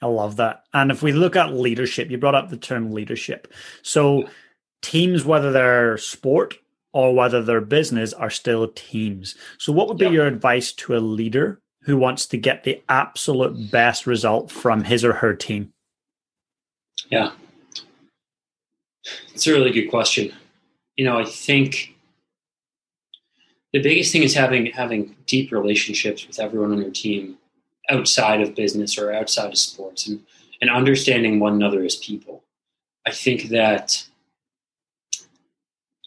I 0.00 0.06
love 0.06 0.36
that. 0.36 0.64
And 0.72 0.90
if 0.90 1.02
we 1.02 1.12
look 1.12 1.34
at 1.34 1.54
leadership, 1.54 2.10
you 2.10 2.18
brought 2.18 2.34
up 2.34 2.50
the 2.50 2.56
term 2.56 2.92
leadership. 2.92 3.52
So 3.82 4.28
teams, 4.82 5.24
whether 5.24 5.50
they're 5.50 5.96
sport 5.96 6.58
or 6.92 7.14
whether 7.14 7.42
they're 7.42 7.60
business, 7.60 8.12
are 8.12 8.30
still 8.30 8.68
teams. 8.68 9.34
So 9.58 9.72
what 9.72 9.88
would 9.88 9.98
be 9.98 10.06
your 10.06 10.26
advice 10.26 10.72
to 10.72 10.96
a 10.96 10.98
leader 10.98 11.60
who 11.84 11.96
wants 11.96 12.26
to 12.26 12.36
get 12.36 12.64
the 12.64 12.82
absolute 12.88 13.70
best 13.70 14.06
result 14.06 14.50
from 14.50 14.84
his 14.84 15.04
or 15.04 15.14
her 15.14 15.34
team? 15.34 15.72
Yeah. 17.10 17.32
It's 19.34 19.46
a 19.46 19.52
really 19.52 19.70
good 19.70 19.90
question. 19.90 20.32
You 20.96 21.04
know, 21.04 21.18
I 21.18 21.24
think 21.24 21.94
the 23.72 23.82
biggest 23.82 24.12
thing 24.12 24.22
is 24.22 24.34
having 24.34 24.66
having 24.66 25.14
deep 25.26 25.52
relationships 25.52 26.26
with 26.26 26.38
everyone 26.38 26.72
on 26.72 26.80
your 26.80 26.90
team 26.90 27.36
outside 27.90 28.40
of 28.40 28.54
business 28.54 28.96
or 28.96 29.12
outside 29.12 29.50
of 29.50 29.58
sports 29.58 30.06
and, 30.06 30.22
and 30.62 30.70
understanding 30.70 31.38
one 31.38 31.54
another 31.54 31.84
as 31.84 31.96
people. 31.96 32.42
I 33.06 33.10
think 33.10 33.50
that, 33.50 34.06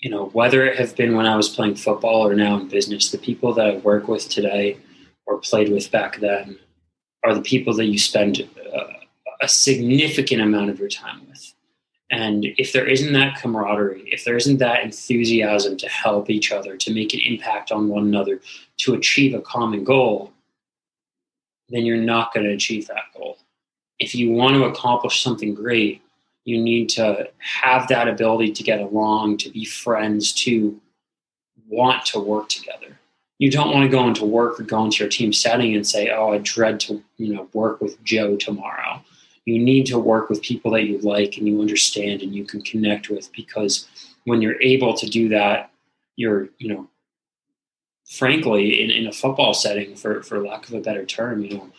you 0.01 0.09
know, 0.09 0.27
whether 0.27 0.65
it 0.65 0.79
have 0.79 0.95
been 0.95 1.15
when 1.15 1.27
I 1.27 1.35
was 1.35 1.49
playing 1.49 1.75
football 1.75 2.25
or 2.27 2.33
now 2.33 2.57
in 2.57 2.67
business, 2.67 3.11
the 3.11 3.19
people 3.19 3.53
that 3.53 3.67
I 3.67 3.77
work 3.77 4.07
with 4.07 4.27
today 4.27 4.77
or 5.27 5.37
played 5.39 5.69
with 5.69 5.91
back 5.91 6.19
then 6.19 6.57
are 7.23 7.35
the 7.35 7.41
people 7.41 7.73
that 7.75 7.85
you 7.85 7.99
spend 7.99 8.39
a, 8.39 8.87
a 9.41 9.47
significant 9.47 10.41
amount 10.41 10.69
of 10.69 10.79
your 10.79 10.89
time 10.89 11.27
with. 11.29 11.53
And 12.09 12.45
if 12.57 12.71
there 12.71 12.87
isn't 12.87 13.11
that 13.13 13.35
camaraderie, 13.41 14.07
if 14.07 14.23
there 14.23 14.37
isn't 14.37 14.59
that 14.59 14.83
enthusiasm 14.83 15.75
to 15.77 15.89
help 15.89 16.29
each 16.29 16.53
other, 16.53 16.77
to 16.77 16.93
make 16.93 17.13
an 17.13 17.19
impact 17.19 17.71
on 17.71 17.89
one 17.89 18.03
another, 18.03 18.39
to 18.77 18.93
achieve 18.93 19.33
a 19.33 19.41
common 19.41 19.83
goal, 19.83 20.31
then 21.69 21.85
you're 21.85 21.97
not 21.97 22.33
going 22.33 22.45
to 22.45 22.53
achieve 22.53 22.87
that 22.87 23.03
goal. 23.15 23.37
If 23.99 24.15
you 24.15 24.31
want 24.31 24.55
to 24.55 24.63
accomplish 24.63 25.21
something 25.21 25.53
great, 25.53 26.01
you 26.45 26.61
need 26.61 26.87
to 26.89 27.29
have 27.39 27.89
that 27.89 28.07
ability 28.07 28.53
to 28.53 28.63
get 28.63 28.79
along, 28.79 29.37
to 29.39 29.49
be 29.49 29.65
friends, 29.65 30.31
to 30.33 30.79
want 31.67 32.05
to 32.05 32.19
work 32.19 32.47
together. 32.47 32.97
You 33.39 33.51
don't 33.51 33.71
want 33.71 33.83
to 33.83 33.89
go 33.89 34.07
into 34.07 34.25
work 34.25 34.59
or 34.59 34.63
go 34.63 34.83
into 34.83 35.03
your 35.03 35.09
team 35.09 35.31
setting 35.31 35.75
and 35.75 35.85
say, 35.85 36.09
"Oh, 36.09 36.33
I 36.33 36.39
dread 36.39 36.79
to, 36.81 37.03
you 37.17 37.33
know, 37.33 37.47
work 37.53 37.81
with 37.81 38.03
Joe 38.03 38.35
tomorrow." 38.35 39.01
You 39.45 39.59
need 39.59 39.85
to 39.87 39.99
work 39.99 40.29
with 40.29 40.41
people 40.41 40.71
that 40.71 40.83
you 40.83 40.97
like 40.99 41.37
and 41.37 41.47
you 41.47 41.61
understand 41.61 42.21
and 42.21 42.35
you 42.35 42.43
can 42.43 42.61
connect 42.61 43.09
with 43.09 43.31
because 43.31 43.87
when 44.25 44.41
you're 44.41 44.61
able 44.61 44.93
to 44.95 45.07
do 45.07 45.29
that, 45.29 45.71
you're, 46.17 46.49
you 46.57 46.67
know, 46.67 46.89
frankly, 48.09 48.83
in, 48.83 48.91
in 48.91 49.07
a 49.07 49.11
football 49.13 49.53
setting, 49.53 49.95
for, 49.95 50.21
for 50.23 50.45
lack 50.45 50.67
of 50.67 50.73
a 50.73 50.81
better 50.81 51.05
term, 51.05 51.43
you 51.43 51.57
know, 51.57 51.69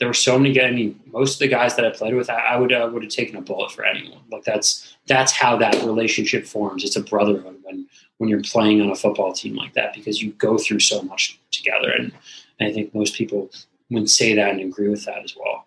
there 0.00 0.08
were 0.08 0.14
so 0.14 0.38
many 0.38 0.52
guys. 0.54 0.64
I 0.64 0.70
mean, 0.72 0.98
most 1.12 1.34
of 1.34 1.38
the 1.40 1.48
guys 1.48 1.76
that 1.76 1.84
I 1.84 1.90
played 1.90 2.14
with, 2.14 2.30
I, 2.30 2.38
I 2.38 2.56
would 2.56 2.72
uh, 2.72 2.88
would 2.92 3.02
have 3.02 3.12
taken 3.12 3.36
a 3.36 3.42
bullet 3.42 3.70
for 3.70 3.84
anyone. 3.84 4.22
Like 4.32 4.44
that's 4.44 4.96
that's 5.06 5.30
how 5.30 5.56
that 5.58 5.74
relationship 5.84 6.46
forms. 6.46 6.82
It's 6.82 6.96
a 6.96 7.02
brotherhood 7.02 7.58
when 7.62 7.86
when 8.16 8.28
you're 8.28 8.42
playing 8.42 8.80
on 8.80 8.90
a 8.90 8.96
football 8.96 9.32
team 9.32 9.54
like 9.54 9.74
that 9.74 9.94
because 9.94 10.22
you 10.22 10.32
go 10.32 10.58
through 10.58 10.80
so 10.80 11.02
much 11.02 11.38
together. 11.52 11.90
And, 11.90 12.12
and 12.58 12.68
I 12.68 12.72
think 12.72 12.94
most 12.94 13.14
people 13.14 13.50
would 13.90 14.10
say 14.10 14.34
that 14.34 14.50
and 14.50 14.60
agree 14.60 14.88
with 14.88 15.04
that 15.04 15.22
as 15.22 15.36
well. 15.36 15.66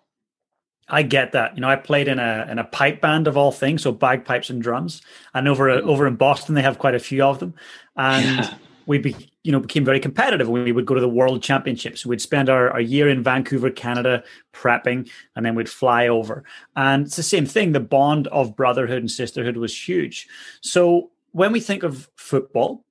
I 0.88 1.02
get 1.02 1.32
that. 1.32 1.54
You 1.54 1.62
know, 1.62 1.68
I 1.68 1.76
played 1.76 2.08
in 2.08 2.18
a 2.18 2.46
in 2.50 2.58
a 2.58 2.64
pipe 2.64 3.00
band 3.00 3.28
of 3.28 3.36
all 3.36 3.52
things, 3.52 3.82
so 3.82 3.92
bagpipes 3.92 4.50
and 4.50 4.60
drums. 4.60 5.00
And 5.32 5.46
over 5.46 5.70
over 5.70 6.08
in 6.08 6.16
Boston, 6.16 6.56
they 6.56 6.62
have 6.62 6.78
quite 6.80 6.96
a 6.96 7.00
few 7.00 7.22
of 7.22 7.38
them. 7.38 7.54
And 7.96 8.38
yeah 8.38 8.54
we 8.86 8.98
be, 8.98 9.16
you 9.44 9.52
know 9.52 9.60
became 9.60 9.84
very 9.84 10.00
competitive. 10.00 10.48
We 10.48 10.72
would 10.72 10.86
go 10.86 10.94
to 10.94 11.00
the 11.00 11.08
world 11.08 11.42
championships. 11.42 12.04
We'd 12.04 12.20
spend 12.20 12.48
our, 12.48 12.70
our 12.70 12.80
year 12.80 13.08
in 13.08 13.22
vancouver 13.22 13.70
canada 13.70 14.24
prepping 14.52 15.08
and 15.36 15.46
then 15.46 15.54
we'd 15.54 15.68
fly 15.68 16.08
over. 16.08 16.44
And 16.74 17.06
it's 17.06 17.16
the 17.16 17.22
same 17.22 17.46
thing. 17.46 17.72
The 17.72 17.80
bond 17.80 18.26
of 18.28 18.56
brotherhood 18.56 18.98
and 18.98 19.10
sisterhood 19.10 19.58
was 19.58 19.88
huge. 19.88 20.26
So 20.62 21.10
when 21.32 21.52
we 21.52 21.60
think 21.60 21.82
of 21.82 22.08
football 22.16 22.84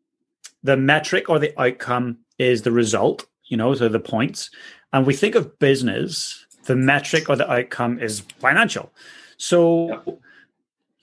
the 0.64 0.78
metric 0.78 1.30
or 1.30 1.40
the 1.40 1.60
outcome 1.60 2.20
is 2.38 2.62
the 2.62 2.72
result 2.72 3.26
you 3.46 3.58
know 3.58 3.74
so 3.74 3.90
the 3.90 4.00
points. 4.00 4.50
And 4.94 5.06
we 5.06 5.16
think 5.16 5.36
of 5.36 5.60
business 5.60 6.46
the 6.66 6.76
metric 6.76 7.30
or 7.30 7.36
the 7.36 7.52
outcome 7.52 8.00
is 8.00 8.22
financial. 8.40 8.94
So 9.38 10.20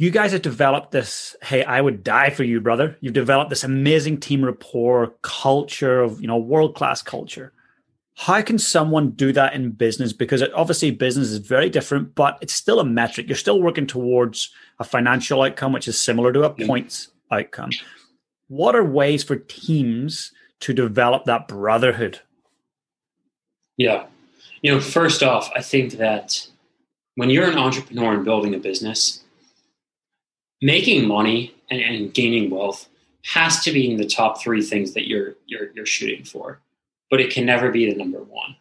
you 0.00 0.10
guys 0.10 0.32
have 0.32 0.40
developed 0.40 0.92
this 0.92 1.36
hey 1.42 1.62
i 1.64 1.78
would 1.78 2.02
die 2.02 2.30
for 2.30 2.42
you 2.42 2.58
brother. 2.60 2.96
You've 3.00 3.12
developed 3.12 3.50
this 3.50 3.64
amazing 3.64 4.18
team 4.18 4.42
rapport 4.42 5.14
culture 5.20 6.00
of 6.00 6.20
you 6.20 6.26
know 6.26 6.38
world 6.38 6.74
class 6.74 7.02
culture. 7.02 7.52
How 8.16 8.40
can 8.42 8.58
someone 8.58 9.10
do 9.10 9.32
that 9.32 9.54
in 9.54 9.70
business? 9.70 10.12
Because 10.12 10.42
it, 10.42 10.52
obviously 10.54 10.90
business 10.90 11.28
is 11.28 11.38
very 11.38 11.68
different 11.68 12.14
but 12.14 12.38
it's 12.40 12.54
still 12.54 12.80
a 12.80 12.84
metric. 12.84 13.28
You're 13.28 13.36
still 13.36 13.60
working 13.60 13.86
towards 13.86 14.50
a 14.78 14.84
financial 14.84 15.42
outcome 15.42 15.74
which 15.74 15.86
is 15.86 16.00
similar 16.00 16.32
to 16.32 16.44
a 16.44 16.50
points 16.50 17.08
outcome. 17.30 17.70
What 18.48 18.74
are 18.74 18.84
ways 18.84 19.22
for 19.22 19.36
teams 19.36 20.32
to 20.60 20.72
develop 20.72 21.26
that 21.26 21.46
brotherhood? 21.46 22.20
Yeah. 23.76 24.06
You 24.62 24.72
know 24.72 24.80
first 24.80 25.22
off 25.22 25.50
i 25.54 25.60
think 25.60 25.92
that 25.98 26.46
when 27.16 27.28
you're 27.28 27.50
an 27.50 27.58
entrepreneur 27.58 28.14
and 28.14 28.24
building 28.24 28.54
a 28.54 28.58
business 28.58 29.24
making 30.60 31.06
money 31.06 31.54
and, 31.70 31.80
and 31.80 32.14
gaining 32.14 32.50
wealth 32.50 32.88
has 33.22 33.62
to 33.64 33.72
be 33.72 33.90
in 33.90 33.98
the 33.98 34.06
top 34.06 34.40
three 34.40 34.62
things 34.62 34.94
that 34.94 35.08
you're 35.08 35.34
you're 35.46 35.70
you're 35.74 35.86
shooting 35.86 36.24
for, 36.24 36.60
but 37.10 37.20
it 37.20 37.32
can 37.32 37.44
never 37.46 37.70
be 37.70 37.90
the 37.90 37.96
number 37.96 38.22
one. 38.22 38.56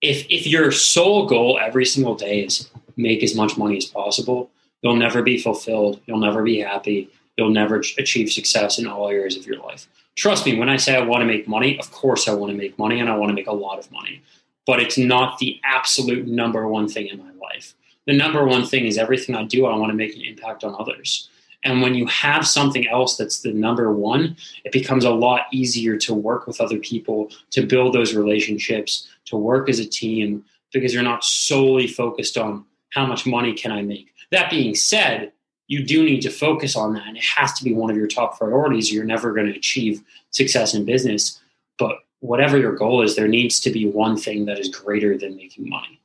If 0.00 0.26
if 0.28 0.46
your 0.46 0.70
sole 0.70 1.26
goal 1.26 1.58
every 1.60 1.84
single 1.84 2.14
day 2.14 2.44
is 2.44 2.70
make 2.96 3.22
as 3.22 3.34
much 3.34 3.56
money 3.56 3.76
as 3.76 3.86
possible, 3.86 4.50
you'll 4.82 4.96
never 4.96 5.22
be 5.22 5.38
fulfilled. 5.38 6.00
You'll 6.06 6.18
never 6.18 6.42
be 6.42 6.60
happy. 6.60 7.10
You'll 7.36 7.50
never 7.50 7.76
achieve 7.98 8.30
success 8.30 8.78
in 8.78 8.86
all 8.86 9.08
areas 9.08 9.36
of 9.36 9.46
your 9.46 9.58
life. 9.58 9.88
Trust 10.16 10.46
me, 10.46 10.56
when 10.56 10.68
I 10.68 10.76
say 10.76 10.94
I 10.94 11.04
want 11.04 11.22
to 11.22 11.26
make 11.26 11.48
money, 11.48 11.76
of 11.80 11.90
course 11.90 12.28
I 12.28 12.34
want 12.34 12.52
to 12.52 12.56
make 12.56 12.78
money 12.78 13.00
and 13.00 13.10
I 13.10 13.16
want 13.16 13.30
to 13.30 13.34
make 13.34 13.48
a 13.48 13.52
lot 13.52 13.80
of 13.80 13.90
money. 13.90 14.22
But 14.66 14.80
it's 14.80 14.96
not 14.96 15.38
the 15.38 15.60
absolute 15.64 16.28
number 16.28 16.68
one 16.68 16.88
thing 16.88 17.08
in 17.08 17.18
my 17.18 17.32
life. 17.32 17.74
The 18.06 18.16
number 18.16 18.44
one 18.44 18.64
thing 18.64 18.86
is 18.86 18.96
everything 18.96 19.34
I 19.34 19.44
do, 19.44 19.66
I 19.66 19.76
want 19.76 19.90
to 19.90 19.96
make 19.96 20.14
an 20.14 20.22
impact 20.22 20.62
on 20.62 20.76
others. 20.78 21.28
And 21.64 21.80
when 21.80 21.94
you 21.94 22.06
have 22.06 22.46
something 22.46 22.86
else 22.88 23.16
that's 23.16 23.40
the 23.40 23.52
number 23.52 23.92
one, 23.92 24.36
it 24.64 24.72
becomes 24.72 25.04
a 25.04 25.10
lot 25.10 25.46
easier 25.50 25.96
to 25.98 26.14
work 26.14 26.46
with 26.46 26.60
other 26.60 26.78
people, 26.78 27.30
to 27.50 27.66
build 27.66 27.94
those 27.94 28.14
relationships, 28.14 29.08
to 29.26 29.36
work 29.36 29.68
as 29.68 29.78
a 29.78 29.86
team, 29.86 30.44
because 30.72 30.92
you're 30.92 31.02
not 31.02 31.24
solely 31.24 31.86
focused 31.86 32.36
on 32.36 32.64
how 32.90 33.06
much 33.06 33.26
money 33.26 33.54
can 33.54 33.72
I 33.72 33.82
make. 33.82 34.12
That 34.30 34.50
being 34.50 34.74
said, 34.74 35.32
you 35.66 35.84
do 35.84 36.04
need 36.04 36.20
to 36.20 36.30
focus 36.30 36.76
on 36.76 36.92
that, 36.94 37.06
and 37.06 37.16
it 37.16 37.24
has 37.24 37.54
to 37.54 37.64
be 37.64 37.72
one 37.72 37.90
of 37.90 37.96
your 37.96 38.06
top 38.06 38.38
priorities. 38.38 38.92
You're 38.92 39.04
never 39.04 39.32
going 39.32 39.46
to 39.46 39.56
achieve 39.56 40.02
success 40.30 40.74
in 40.74 40.84
business. 40.84 41.40
But 41.78 41.96
whatever 42.20 42.58
your 42.58 42.74
goal 42.74 43.02
is, 43.02 43.16
there 43.16 43.28
needs 43.28 43.60
to 43.60 43.70
be 43.70 43.88
one 43.88 44.16
thing 44.16 44.44
that 44.46 44.58
is 44.58 44.68
greater 44.68 45.16
than 45.16 45.36
making 45.36 45.68
money. 45.68 46.00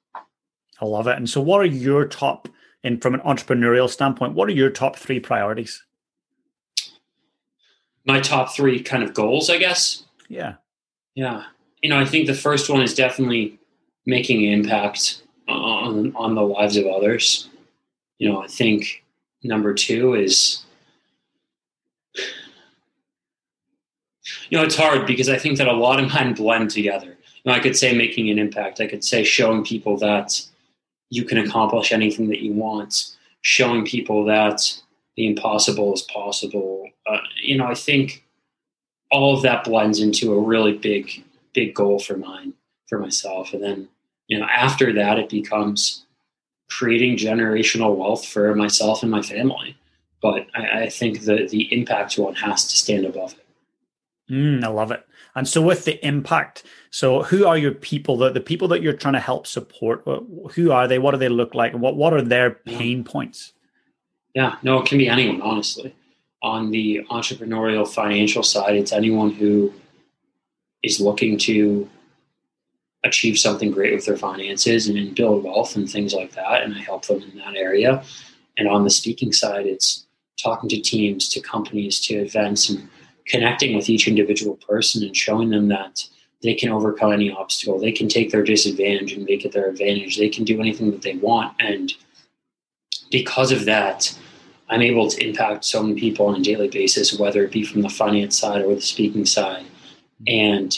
I 0.82 0.86
love 0.86 1.08
it. 1.08 1.18
And 1.18 1.30
so, 1.30 1.42
what 1.42 1.60
are 1.60 1.66
your 1.66 2.06
top 2.06 2.48
and 2.84 3.02
from 3.02 3.14
an 3.14 3.20
entrepreneurial 3.22 3.90
standpoint, 3.90 4.34
what 4.34 4.48
are 4.50 4.54
your 4.54 4.70
top 4.70 4.96
three 4.96 5.20
priorities? 5.20 5.84
My 8.06 8.20
top 8.20 8.54
three 8.54 8.82
kind 8.82 9.04
of 9.04 9.14
goals, 9.14 9.50
I 9.50 9.58
guess. 9.58 10.04
Yeah. 10.30 10.56
Yeah. 11.16 11.44
You 11.82 11.90
know, 11.90 12.00
I 12.00 12.06
think 12.06 12.28
the 12.28 12.34
first 12.34 12.70
one 12.70 12.82
is 12.82 12.94
definitely 12.94 13.60
making 14.06 14.46
an 14.46 14.54
impact 14.54 15.24
on 15.48 16.16
on 16.16 16.36
the 16.36 16.42
lives 16.42 16.78
of 16.78 16.86
others. 16.86 17.50
You 18.18 18.30
know, 18.30 18.42
I 18.42 18.48
think 18.48 19.04
number 19.44 19.74
two 19.74 20.16
is 20.16 20.66
you 24.50 24.58
know 24.58 24.64
it's 24.64 24.76
hard 24.76 25.08
because 25.08 25.30
i 25.30 25.38
think 25.38 25.58
that 25.58 25.68
a 25.68 25.74
lot 25.74 26.00
of 26.02 26.12
mine 26.12 26.34
blend 26.34 26.70
together 26.70 27.08
you 27.08 27.42
know 27.46 27.54
i 27.54 27.60
could 27.60 27.76
say 27.76 27.94
making 27.94 28.30
an 28.30 28.38
impact 28.38 28.82
i 28.82 28.88
could 28.88 29.04
say 29.04 29.24
showing 29.24 29.64
people 29.64 29.98
that 29.98 30.42
you 31.10 31.24
can 31.26 31.38
accomplish 31.38 31.92
anything 31.92 32.30
that 32.30 32.40
you 32.40 32.54
want, 32.54 33.16
showing 33.42 33.86
people 33.86 34.26
that 34.26 34.62
the 35.16 35.28
impossible 35.28 35.94
is 35.94 36.02
possible. 36.04 36.88
Uh, 37.06 37.18
you 37.42 37.58
know, 37.58 37.66
I 37.66 37.76
think 37.76 38.24
all 39.12 39.36
of 39.36 39.42
that 39.44 39.64
blends 39.64 40.00
into 40.00 40.34
a 40.34 40.42
really 40.42 40.78
big, 40.78 41.24
big 41.54 41.74
goal 41.74 42.00
for 42.00 42.16
mine, 42.16 42.54
for 42.88 43.00
myself. 43.00 43.54
And 43.54 43.64
then, 43.64 43.88
you 44.28 44.40
know, 44.40 44.46
after 44.46 44.94
that, 44.94 45.18
it 45.18 45.30
becomes 45.30 46.06
creating 46.70 47.18
generational 47.18 47.96
wealth 47.96 48.26
for 48.26 48.54
myself 48.56 49.02
and 49.02 49.12
my 49.12 49.22
family. 49.22 49.76
But 50.22 50.48
I, 50.54 50.84
I 50.84 50.90
think 50.90 51.22
the 51.22 51.48
the 51.50 51.74
impact 51.74 52.18
one 52.18 52.36
has 52.36 52.68
to 52.68 52.78
stand 52.78 53.06
above 53.06 53.34
it. 53.34 54.34
Mm, 54.34 54.64
I 54.64 54.68
love 54.68 54.92
it. 54.92 55.06
And 55.36 55.48
so, 55.48 55.62
with 55.62 55.86
the 55.86 56.06
impact, 56.06 56.64
so 56.90 57.24
who 57.24 57.46
are 57.46 57.58
your 57.58 57.74
people? 57.74 58.18
The, 58.18 58.32
the 58.32 58.42
people 58.42 58.68
that 58.70 58.82
you're 58.82 58.94
trying 58.94 59.14
to 59.14 59.20
help 59.20 59.48
support, 59.48 60.04
who 60.54 60.72
are 60.72 60.88
they? 60.88 61.00
What 61.00 61.12
do 61.12 61.18
they 61.18 61.30
look 61.30 61.54
like? 61.54 61.74
What, 61.74 61.96
what 61.96 62.14
are 62.14 62.22
their 62.22 62.52
pain 62.52 63.04
points? 63.04 63.54
Yeah, 64.34 64.58
no, 64.64 64.80
it 64.80 64.88
can 64.88 64.98
be 64.98 65.08
anyone, 65.08 65.42
honestly. 65.42 65.96
On 66.42 66.72
the 66.72 67.06
entrepreneurial 67.10 67.88
financial 67.88 68.44
side, 68.44 68.76
it's 68.76 68.94
anyone 68.94 69.32
who 69.32 69.74
is 70.84 71.00
looking 71.00 71.38
to 71.40 71.90
achieve 73.04 73.38
something 73.38 73.72
great 73.72 73.94
with 73.94 74.06
their 74.06 74.18
finances 74.18 74.88
and 74.88 75.16
build 75.16 75.44
wealth 75.44 75.76
and 75.76 75.90
things 75.90 76.14
like 76.14 76.34
that. 76.34 76.64
And 76.64 76.76
I 76.76 76.80
help 76.80 77.06
them 77.06 77.22
in 77.22 77.38
that 77.38 77.56
area. 77.56 78.04
And 78.58 78.68
on 78.68 78.84
the 78.84 78.90
speaking 78.90 79.32
side, 79.32 79.66
it's 79.66 80.06
talking 80.42 80.70
to 80.70 80.82
teams, 80.82 81.30
to 81.30 81.42
companies, 81.42 82.00
to 82.02 82.16
events, 82.16 82.70
and 82.70 82.88
connecting 83.30 83.76
with 83.76 83.90
each 83.90 84.08
individual 84.08 84.56
person 84.58 85.04
and 85.04 85.16
showing 85.16 85.50
them 85.50 85.68
that 85.70 86.04
they 86.42 86.54
can 86.54 86.70
overcome 86.70 87.14
any 87.14 87.32
obstacle. 87.32 87.80
They 87.80 87.92
can 87.92 88.08
take 88.08 88.32
their 88.32 88.44
disadvantage 88.44 89.14
and 89.14 89.26
make 89.26 89.46
it 89.46 89.52
their 89.52 89.70
advantage. 89.70 90.18
They 90.18 90.30
can 90.30 90.46
do 90.46 90.60
anything 90.60 90.92
that 90.92 91.02
they 91.02 91.16
want. 91.16 91.54
And 91.60 91.94
because 93.12 93.52
of 93.52 93.66
that, 93.66 94.18
I'm 94.70 94.82
able 94.82 95.10
to 95.10 95.28
impact 95.28 95.66
so 95.66 95.82
many 95.84 96.00
people 96.00 96.28
on 96.28 96.40
a 96.40 96.44
daily 96.44 96.70
basis, 96.70 97.18
whether 97.18 97.44
it 97.44 97.52
be 97.52 97.64
from 97.64 97.82
the 97.82 97.90
finance 97.90 98.38
side 98.38 98.62
or 98.62 98.76
the 98.76 98.82
speaking 98.82 99.26
side. 99.26 99.66
And, 100.28 100.78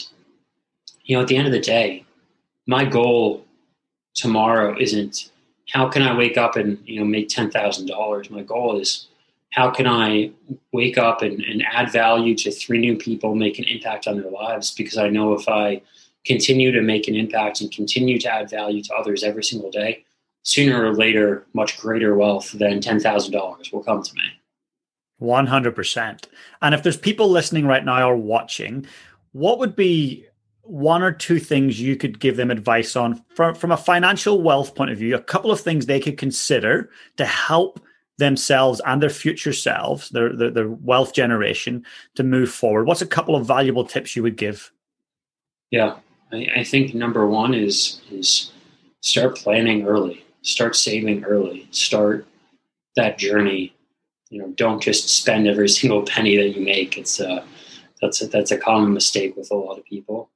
you 1.03 1.15
know, 1.15 1.22
at 1.22 1.27
the 1.27 1.36
end 1.36 1.48
of 1.48 1.53
the 1.53 1.60
day, 1.60 2.05
my 2.67 2.86
goal 2.86 3.46
tomorrow 4.13 4.75
isn't 4.79 5.31
how 5.72 5.89
can 5.89 6.01
I 6.01 6.17
wake 6.17 6.38
up 6.38 6.55
and, 6.55 6.77
you 6.86 7.00
know, 7.00 7.05
make 7.05 7.29
$10,000. 7.29 8.29
My 8.29 8.43
goal 8.43 8.79
is 8.79 9.08
how 9.51 9.70
can 9.70 9.86
I 9.86 10.31
wake 10.72 10.98
up 10.98 11.22
and, 11.22 11.41
and 11.41 11.63
add 11.63 11.91
value 11.91 12.36
to 12.38 12.51
three 12.51 12.79
new 12.79 12.98
people, 12.98 13.36
make 13.36 13.60
an 13.60 13.65
impact 13.65 14.08
on 14.08 14.20
their 14.20 14.31
lives? 14.31 14.74
Because 14.74 14.98
I 14.98 15.10
know 15.10 15.34
if 15.34 15.48
I 15.48 15.81
continue 16.25 16.72
to 16.72 16.81
make 16.81 17.08
an 17.08 17.15
impact 17.15 17.62
and 17.62 17.72
continue 17.72 18.17
to 18.20 18.34
add 18.34 18.50
value 18.50 18.81
to 18.84 18.93
others 18.93 19.24
every 19.24 19.43
single 19.43 19.70
day, 19.70 20.05
sooner 20.43 20.86
or 20.86 20.96
later, 20.96 21.46
much 21.53 21.77
greater 21.79 22.15
wealth 22.15 22.51
than 22.53 22.79
$10,000 22.79 23.74
will 23.74 23.84
come 23.84 24.03
to 24.03 24.13
me. 24.15 24.24
100%. 25.22 26.24
And 26.62 26.74
if 26.74 26.81
there's 26.81 26.98
people 26.98 27.29
listening 27.29 27.65
right 27.65 27.84
now 27.86 28.10
or 28.10 28.15
watching, 28.15 28.86
what 29.34 29.60
would 29.60 29.75
be 29.75 30.25
one 30.63 31.03
or 31.03 31.12
two 31.12 31.39
things 31.39 31.81
you 31.81 31.96
could 31.96 32.20
give 32.20 32.38
them 32.38 32.51
advice 32.51 32.96
on 32.96 33.24
from, 33.36 33.53
from 33.53 33.72
a 33.72 33.77
financial 33.77 34.41
wealth 34.41 34.75
point 34.75 34.91
of 34.91 34.98
view? 34.98 35.15
A 35.15 35.22
couple 35.22 35.51
of 35.51 35.60
things 35.60 35.86
they 35.86 36.00
could 36.00 36.17
consider 36.17 36.89
to 37.17 37.25
help 37.25 37.81
themselves 38.18 38.82
and 38.86 39.01
their 39.01 39.10
future 39.10 39.53
selves, 39.53 40.10
their, 40.10 40.36
their, 40.36 40.51
their 40.51 40.70
wealth 40.70 41.13
generation, 41.13 41.86
to 42.15 42.24
move 42.24 42.51
forward. 42.51 42.86
What's 42.86 43.01
a 43.01 43.08
couple 43.08 43.36
of 43.36 43.46
valuable 43.46 43.86
tips 43.86 44.15
you 44.15 44.24
would 44.24 44.38
give? 44.38 44.72
Yeah, 45.72 45.96
I, 46.32 46.48
I 46.58 46.63
think 46.63 46.94
number 46.94 47.27
one 47.27 47.53
is 47.53 48.01
is 48.12 48.51
start 49.01 49.36
planning 49.36 49.88
early 49.88 50.24
start 50.41 50.75
saving 50.75 51.24
early 51.24 51.68
start 51.72 52.25
that 52.96 53.18
journey 53.18 53.74
you 54.30 54.39
know 54.39 54.48
don't 54.56 54.82
just 54.82 55.10
spend 55.10 55.48
every 55.48 55.70
single 55.80 56.03
penny 56.03 56.36
that 56.38 56.56
you 56.56 56.63
make 56.63 56.98
it's 56.98 57.20
a 57.20 57.44
that's 58.01 58.22
a, 58.22 58.27
that's 58.27 58.51
a 58.51 58.58
common 58.58 58.94
mistake 58.94 59.36
with 59.36 59.51
a 59.51 59.56
lot 59.56 59.77
of 59.77 59.86
people 59.86 60.30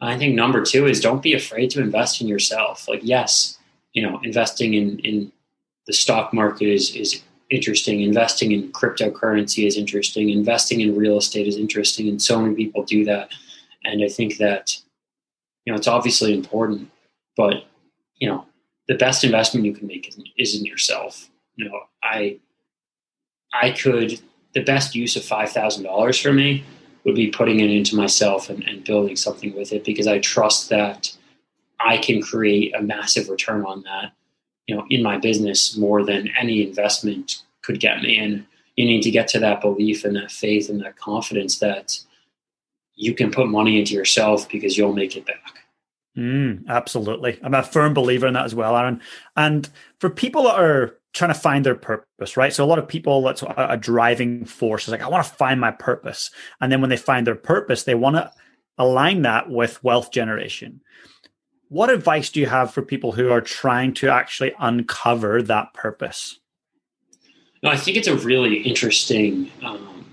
i 0.00 0.16
think 0.16 0.34
number 0.34 0.62
two 0.62 0.86
is 0.86 1.00
don't 1.00 1.22
be 1.22 1.34
afraid 1.34 1.70
to 1.70 1.80
invest 1.80 2.20
in 2.20 2.28
yourself 2.28 2.88
like 2.88 3.00
yes 3.02 3.58
you 3.92 4.02
know 4.02 4.20
investing 4.22 4.74
in 4.74 4.98
in 5.00 5.32
the 5.86 5.92
stock 5.92 6.32
market 6.32 6.68
is 6.68 6.94
is 6.94 7.22
interesting. 7.50 8.00
Investing 8.00 8.52
in 8.52 8.72
cryptocurrency 8.72 9.66
is 9.66 9.76
interesting. 9.76 10.30
Investing 10.30 10.80
in 10.80 10.96
real 10.96 11.18
estate 11.18 11.46
is 11.46 11.56
interesting. 11.56 12.08
And 12.08 12.20
so 12.20 12.40
many 12.40 12.54
people 12.54 12.84
do 12.84 13.04
that. 13.04 13.30
And 13.84 14.04
i 14.04 14.08
think 14.08 14.36
that 14.38 14.78
you 15.64 15.72
know 15.72 15.76
it's 15.76 15.88
obviously 15.88 16.32
important 16.32 16.88
but 17.36 17.64
you 18.16 18.28
know 18.28 18.46
the 18.88 18.94
best 18.94 19.24
investment 19.24 19.66
you 19.66 19.74
can 19.74 19.86
make 19.86 20.14
is 20.36 20.58
in 20.58 20.64
yourself. 20.64 21.30
You 21.56 21.68
know, 21.68 21.80
I 22.02 22.38
I 23.52 23.70
could 23.70 24.20
the 24.54 24.62
best 24.62 24.94
use 24.94 25.16
of 25.16 25.24
five 25.24 25.50
thousand 25.50 25.84
dollars 25.84 26.20
for 26.20 26.32
me 26.32 26.64
would 27.04 27.14
be 27.14 27.30
putting 27.30 27.60
it 27.60 27.70
into 27.70 27.96
myself 27.96 28.48
and, 28.48 28.62
and 28.64 28.84
building 28.84 29.16
something 29.16 29.54
with 29.56 29.72
it 29.72 29.84
because 29.84 30.06
I 30.06 30.18
trust 30.20 30.68
that 30.68 31.12
I 31.80 31.96
can 31.96 32.22
create 32.22 32.74
a 32.76 32.82
massive 32.82 33.28
return 33.28 33.64
on 33.64 33.82
that, 33.82 34.12
know, 34.74 34.86
in 34.90 35.02
my 35.02 35.18
business 35.18 35.76
more 35.76 36.04
than 36.04 36.28
any 36.38 36.66
investment 36.66 37.42
could 37.62 37.80
get 37.80 38.02
me. 38.02 38.18
And 38.18 38.44
you 38.76 38.84
need 38.84 39.02
to 39.02 39.10
get 39.10 39.28
to 39.28 39.38
that 39.40 39.60
belief 39.60 40.04
and 40.04 40.16
that 40.16 40.30
faith 40.30 40.68
and 40.68 40.80
that 40.82 40.96
confidence 40.96 41.58
that 41.58 41.98
you 42.94 43.14
can 43.14 43.30
put 43.30 43.48
money 43.48 43.78
into 43.78 43.94
yourself 43.94 44.48
because 44.48 44.76
you'll 44.76 44.92
make 44.92 45.16
it 45.16 45.26
back. 45.26 45.66
Mm, 46.16 46.66
absolutely. 46.68 47.38
I'm 47.42 47.54
a 47.54 47.62
firm 47.62 47.94
believer 47.94 48.26
in 48.26 48.34
that 48.34 48.44
as 48.44 48.54
well, 48.54 48.76
Aaron. 48.76 49.00
And 49.36 49.68
for 49.98 50.10
people 50.10 50.44
that 50.44 50.58
are 50.58 50.98
trying 51.14 51.32
to 51.32 51.38
find 51.38 51.64
their 51.64 51.74
purpose, 51.74 52.36
right? 52.36 52.52
So 52.52 52.64
a 52.64 52.66
lot 52.66 52.78
of 52.78 52.88
people, 52.88 53.22
that's 53.22 53.42
a, 53.42 53.76
driving 53.76 54.44
force 54.44 54.84
is 54.84 54.88
like, 54.90 55.02
I 55.02 55.08
want 55.08 55.24
to 55.26 55.32
find 55.32 55.60
my 55.60 55.70
purpose. 55.70 56.30
And 56.60 56.72
then 56.72 56.80
when 56.80 56.90
they 56.90 56.96
find 56.96 57.26
their 57.26 57.34
purpose, 57.34 57.84
they 57.84 57.94
want 57.94 58.16
to 58.16 58.30
align 58.78 59.22
that 59.22 59.50
with 59.50 59.82
wealth 59.84 60.10
generation. 60.10 60.80
What 61.72 61.88
advice 61.88 62.28
do 62.28 62.38
you 62.38 62.44
have 62.48 62.70
for 62.70 62.82
people 62.82 63.12
who 63.12 63.30
are 63.30 63.40
trying 63.40 63.94
to 63.94 64.10
actually 64.10 64.52
uncover 64.58 65.40
that 65.40 65.72
purpose? 65.72 66.38
No, 67.62 67.70
I 67.70 67.78
think 67.78 67.96
it's 67.96 68.08
a 68.08 68.14
really 68.14 68.58
interesting 68.58 69.50
um, 69.64 70.04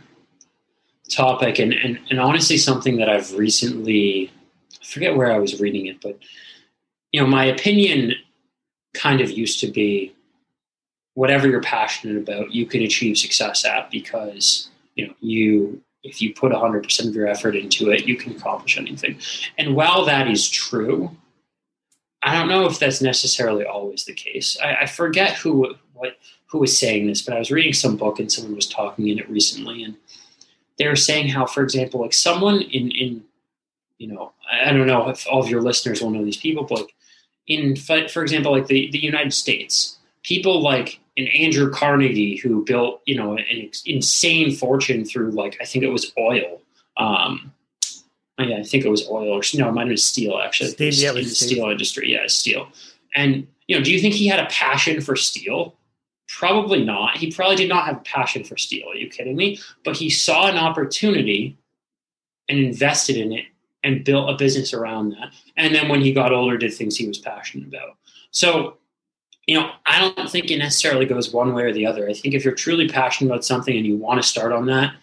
topic 1.09 1.59
and, 1.59 1.73
and, 1.73 1.99
and 2.09 2.17
honestly 2.17 2.57
something 2.57 2.95
that 2.95 3.09
I've 3.09 3.33
recently 3.33 4.31
I 4.81 4.85
forget 4.85 5.17
where 5.17 5.33
I 5.33 5.37
was 5.37 5.59
reading 5.59 5.87
it, 5.87 5.99
but 5.99 6.17
you 7.11 7.19
know, 7.19 7.27
my 7.27 7.43
opinion 7.43 8.13
kind 8.93 9.19
of 9.19 9.29
used 9.29 9.59
to 9.59 9.67
be 9.67 10.15
whatever 11.15 11.49
you're 11.49 11.59
passionate 11.59 12.15
about, 12.15 12.53
you 12.53 12.67
can 12.67 12.83
achieve 12.83 13.17
success 13.17 13.65
at 13.65 13.91
because 13.91 14.69
you 14.95 15.07
know 15.07 15.13
you 15.19 15.81
if 16.03 16.21
you 16.21 16.33
put 16.33 16.53
100% 16.53 17.07
of 17.09 17.13
your 17.13 17.27
effort 17.27 17.57
into 17.57 17.91
it, 17.91 18.07
you 18.07 18.15
can 18.15 18.31
accomplish 18.31 18.77
anything. 18.77 19.19
And 19.57 19.75
while 19.75 20.05
that 20.05 20.29
is 20.29 20.49
true, 20.49 21.17
I 22.21 22.37
don't 22.37 22.49
know 22.49 22.65
if 22.65 22.79
that's 22.79 23.01
necessarily 23.01 23.65
always 23.65 24.05
the 24.05 24.13
case. 24.13 24.57
I, 24.61 24.75
I 24.81 24.85
forget 24.85 25.35
who 25.35 25.75
what 25.93 26.17
who 26.47 26.59
was 26.59 26.77
saying 26.77 27.07
this, 27.07 27.21
but 27.21 27.35
I 27.35 27.39
was 27.39 27.51
reading 27.51 27.73
some 27.73 27.95
book 27.95 28.19
and 28.19 28.31
someone 28.31 28.55
was 28.55 28.67
talking 28.67 29.07
in 29.07 29.19
it 29.19 29.29
recently, 29.29 29.83
and 29.83 29.95
they 30.77 30.87
were 30.87 30.95
saying 30.95 31.29
how, 31.29 31.45
for 31.45 31.63
example, 31.63 32.01
like 32.01 32.13
someone 32.13 32.61
in 32.61 32.91
in 32.91 33.23
you 33.99 34.07
know, 34.07 34.31
I 34.49 34.71
don't 34.71 34.87
know 34.87 35.09
if 35.09 35.27
all 35.29 35.43
of 35.43 35.49
your 35.49 35.61
listeners 35.61 36.01
will 36.01 36.09
know 36.09 36.23
these 36.23 36.37
people, 36.37 36.63
but 36.63 36.79
like 36.79 36.95
in, 37.47 37.75
for 37.75 38.21
example, 38.23 38.51
like 38.51 38.67
the, 38.67 38.89
the 38.91 39.03
United 39.03 39.33
States, 39.33 39.97
people 40.23 40.61
like 40.61 40.99
an 41.17 41.27
Andrew 41.27 41.69
Carnegie 41.69 42.37
who 42.37 42.63
built, 42.63 43.01
you 43.05 43.17
know, 43.17 43.37
an 43.37 43.69
insane 43.85 44.55
fortune 44.55 45.03
through 45.03 45.31
like, 45.31 45.57
I 45.59 45.65
think 45.65 45.83
it 45.83 45.89
was 45.89 46.13
oil. 46.17 46.61
Um, 46.95 47.53
yeah, 48.49 48.57
I 48.57 48.63
think 48.63 48.85
it 48.85 48.89
was 48.89 49.07
oil 49.07 49.29
or 49.29 49.41
no, 49.53 49.69
it 49.69 49.71
might 49.73 49.81
have 49.81 49.89
been 49.89 49.97
steel 49.97 50.39
actually. 50.39 50.71
Steel, 50.71 50.93
yeah, 50.93 51.09
in 51.09 51.15
the 51.15 51.23
steel. 51.23 51.47
steel 51.49 51.69
industry. 51.69 52.11
Yeah, 52.11 52.27
steel. 52.27 52.67
And, 53.15 53.47
you 53.67 53.77
know, 53.77 53.83
do 53.83 53.91
you 53.91 53.99
think 53.99 54.13
he 54.13 54.27
had 54.27 54.39
a 54.39 54.47
passion 54.47 55.01
for 55.01 55.15
steel? 55.15 55.75
Probably 56.27 56.83
not. 56.83 57.17
He 57.17 57.31
probably 57.31 57.55
did 57.55 57.69
not 57.69 57.85
have 57.85 57.97
a 57.97 58.01
passion 58.01 58.43
for 58.43 58.57
steel. 58.57 58.89
Are 58.89 58.95
you 58.95 59.09
kidding 59.09 59.35
me? 59.35 59.59
But 59.83 59.97
he 59.97 60.09
saw 60.09 60.47
an 60.47 60.57
opportunity 60.57 61.57
and 62.47 62.59
invested 62.59 63.17
in 63.17 63.31
it 63.31 63.45
and 63.83 64.03
built 64.03 64.29
a 64.29 64.35
business 64.35 64.73
around 64.73 65.11
that. 65.11 65.33
And 65.57 65.73
then 65.73 65.87
when 65.87 66.01
he 66.01 66.13
got 66.13 66.33
older, 66.33 66.57
did 66.57 66.73
things 66.73 66.97
he 66.97 67.07
was 67.07 67.17
passionate 67.17 67.67
about. 67.67 67.97
So, 68.31 68.77
you 69.47 69.59
know, 69.59 69.71
I 69.85 69.99
don't 69.99 70.29
think 70.29 70.51
it 70.51 70.57
necessarily 70.57 71.05
goes 71.05 71.33
one 71.33 71.53
way 71.53 71.63
or 71.63 71.73
the 71.73 71.85
other. 71.85 72.07
I 72.07 72.13
think 72.13 72.35
if 72.35 72.45
you're 72.45 72.53
truly 72.53 72.87
passionate 72.87 73.31
about 73.31 73.45
something 73.45 73.75
and 73.75 73.85
you 73.85 73.95
want 73.95 74.21
to 74.21 74.27
start 74.27 74.51
on 74.51 74.67
that, 74.67 74.93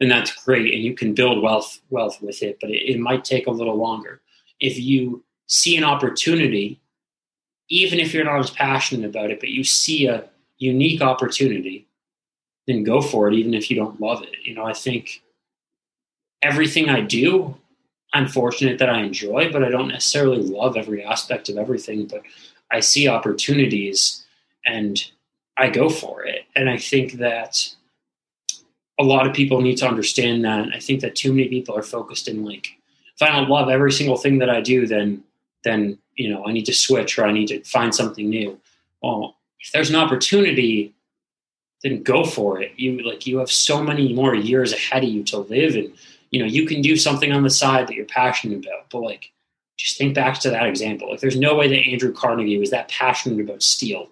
then 0.00 0.08
that's 0.08 0.44
great, 0.44 0.74
and 0.74 0.82
you 0.82 0.94
can 0.94 1.14
build 1.14 1.42
wealth 1.42 1.80
wealth 1.90 2.20
with 2.20 2.42
it. 2.42 2.58
But 2.60 2.70
it, 2.70 2.92
it 2.92 2.98
might 2.98 3.24
take 3.24 3.46
a 3.46 3.52
little 3.52 3.76
longer. 3.76 4.20
If 4.60 4.78
you 4.78 5.24
see 5.46 5.76
an 5.76 5.84
opportunity, 5.84 6.80
even 7.68 7.98
if 7.98 8.12
you're 8.12 8.24
not 8.24 8.40
as 8.40 8.50
passionate 8.50 9.08
about 9.08 9.30
it, 9.30 9.40
but 9.40 9.50
you 9.50 9.64
see 9.64 10.06
a 10.06 10.28
unique 10.58 11.02
opportunity, 11.02 11.86
then 12.66 12.84
go 12.84 13.00
for 13.00 13.28
it, 13.28 13.34
even 13.34 13.54
if 13.54 13.70
you 13.70 13.76
don't 13.76 14.00
love 14.00 14.22
it. 14.22 14.36
You 14.44 14.54
know, 14.54 14.64
I 14.64 14.72
think 14.72 15.22
everything 16.42 16.88
I 16.88 17.00
do 17.00 17.56
I'm 18.14 18.28
fortunate 18.28 18.78
that 18.78 18.88
I 18.88 19.02
enjoy, 19.02 19.50
but 19.52 19.64
I 19.64 19.70
don't 19.70 19.88
necessarily 19.88 20.38
love 20.38 20.76
every 20.76 21.04
aspect 21.04 21.48
of 21.48 21.58
everything. 21.58 22.06
But 22.06 22.22
I 22.70 22.78
see 22.78 23.08
opportunities 23.08 24.24
and 24.64 25.04
I 25.58 25.68
go 25.68 25.88
for 25.88 26.24
it. 26.24 26.44
And 26.54 26.70
I 26.70 26.78
think 26.78 27.14
that 27.14 27.68
a 28.98 29.04
lot 29.04 29.26
of 29.26 29.34
people 29.34 29.60
need 29.60 29.76
to 29.78 29.88
understand 29.88 30.44
that. 30.44 30.68
I 30.72 30.78
think 30.78 31.00
that 31.00 31.16
too 31.16 31.32
many 31.32 31.48
people 31.48 31.76
are 31.76 31.82
focused 31.82 32.28
in 32.28 32.44
like, 32.44 32.68
if 33.14 33.22
I 33.22 33.28
don't 33.28 33.48
love 33.48 33.68
every 33.68 33.92
single 33.92 34.16
thing 34.16 34.38
that 34.38 34.50
I 34.50 34.60
do, 34.60 34.86
then 34.86 35.22
then 35.62 35.98
you 36.16 36.28
know 36.28 36.44
I 36.46 36.52
need 36.52 36.66
to 36.66 36.74
switch 36.74 37.18
or 37.18 37.24
I 37.24 37.32
need 37.32 37.48
to 37.48 37.62
find 37.64 37.94
something 37.94 38.28
new. 38.28 38.58
Well, 39.02 39.36
if 39.60 39.72
there's 39.72 39.90
an 39.90 39.96
opportunity, 39.96 40.94
then 41.82 42.02
go 42.02 42.24
for 42.24 42.60
it. 42.60 42.72
You 42.76 43.02
like 43.02 43.26
you 43.26 43.38
have 43.38 43.50
so 43.50 43.82
many 43.82 44.12
more 44.12 44.34
years 44.34 44.72
ahead 44.72 45.04
of 45.04 45.10
you 45.10 45.22
to 45.24 45.38
live 45.38 45.76
and 45.76 45.92
you 46.34 46.40
know, 46.40 46.46
you 46.46 46.66
can 46.66 46.82
do 46.82 46.96
something 46.96 47.30
on 47.30 47.44
the 47.44 47.50
side 47.50 47.86
that 47.86 47.94
you're 47.94 48.06
passionate 48.06 48.66
about, 48.66 48.90
but 48.90 49.02
like, 49.02 49.30
just 49.76 49.96
think 49.96 50.16
back 50.16 50.40
to 50.40 50.50
that 50.50 50.66
example. 50.66 51.08
Like, 51.08 51.20
there's 51.20 51.38
no 51.38 51.54
way 51.54 51.68
that 51.68 51.88
Andrew 51.88 52.12
Carnegie 52.12 52.58
was 52.58 52.70
that 52.70 52.88
passionate 52.88 53.38
about 53.38 53.62
steel. 53.62 54.08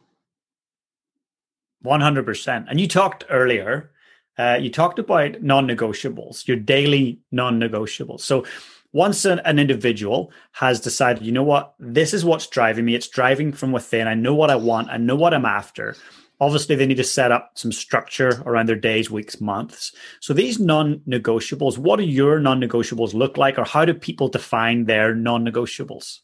100%. 1.85 2.67
And 2.69 2.81
you 2.81 2.87
talked 2.87 3.25
earlier, 3.29 3.91
uh, 4.39 4.59
you 4.61 4.71
talked 4.71 4.99
about 4.99 5.43
non 5.43 5.67
negotiables, 5.67 6.47
your 6.47 6.57
daily 6.57 7.19
non 7.31 7.61
negotiables. 7.61 8.21
So, 8.21 8.45
once 8.93 9.25
an, 9.25 9.41
an, 9.41 9.59
individual 9.59 10.31
has 10.53 10.79
decided, 10.79 11.23
you 11.23 11.33
know 11.33 11.43
what, 11.43 11.75
this 11.79 12.13
is 12.13 12.25
what's 12.25 12.47
driving 12.47 12.85
me, 12.85 12.95
it's 12.95 13.09
driving 13.09 13.51
from 13.53 13.73
within, 13.73 14.07
I 14.07 14.15
know 14.15 14.35
what 14.35 14.51
I 14.51 14.57
want, 14.57 14.91
I 14.91 14.99
know 14.99 15.17
what 15.17 15.33
I'm 15.33 15.47
after. 15.47 15.97
Obviously, 16.41 16.77
they 16.77 16.87
need 16.87 16.97
to 16.97 17.05
set 17.05 17.33
up 17.33 17.53
some 17.55 17.73
structure 17.73 18.43
around 18.45 18.69
their 18.69 18.77
days, 18.77 19.11
weeks, 19.11 19.41
months. 19.41 19.93
So, 20.21 20.33
these 20.33 20.59
non 20.59 21.01
negotiables, 21.07 21.79
what 21.79 21.97
do 21.97 22.05
your 22.05 22.41
non 22.41 22.61
negotiables 22.61 23.15
look 23.15 23.37
like, 23.37 23.59
or 23.59 23.65
how 23.65 23.85
do 23.85 23.95
people 23.95 24.29
define 24.29 24.87
their 24.87 25.15
non 25.15 25.45
negotiables? 25.45 26.21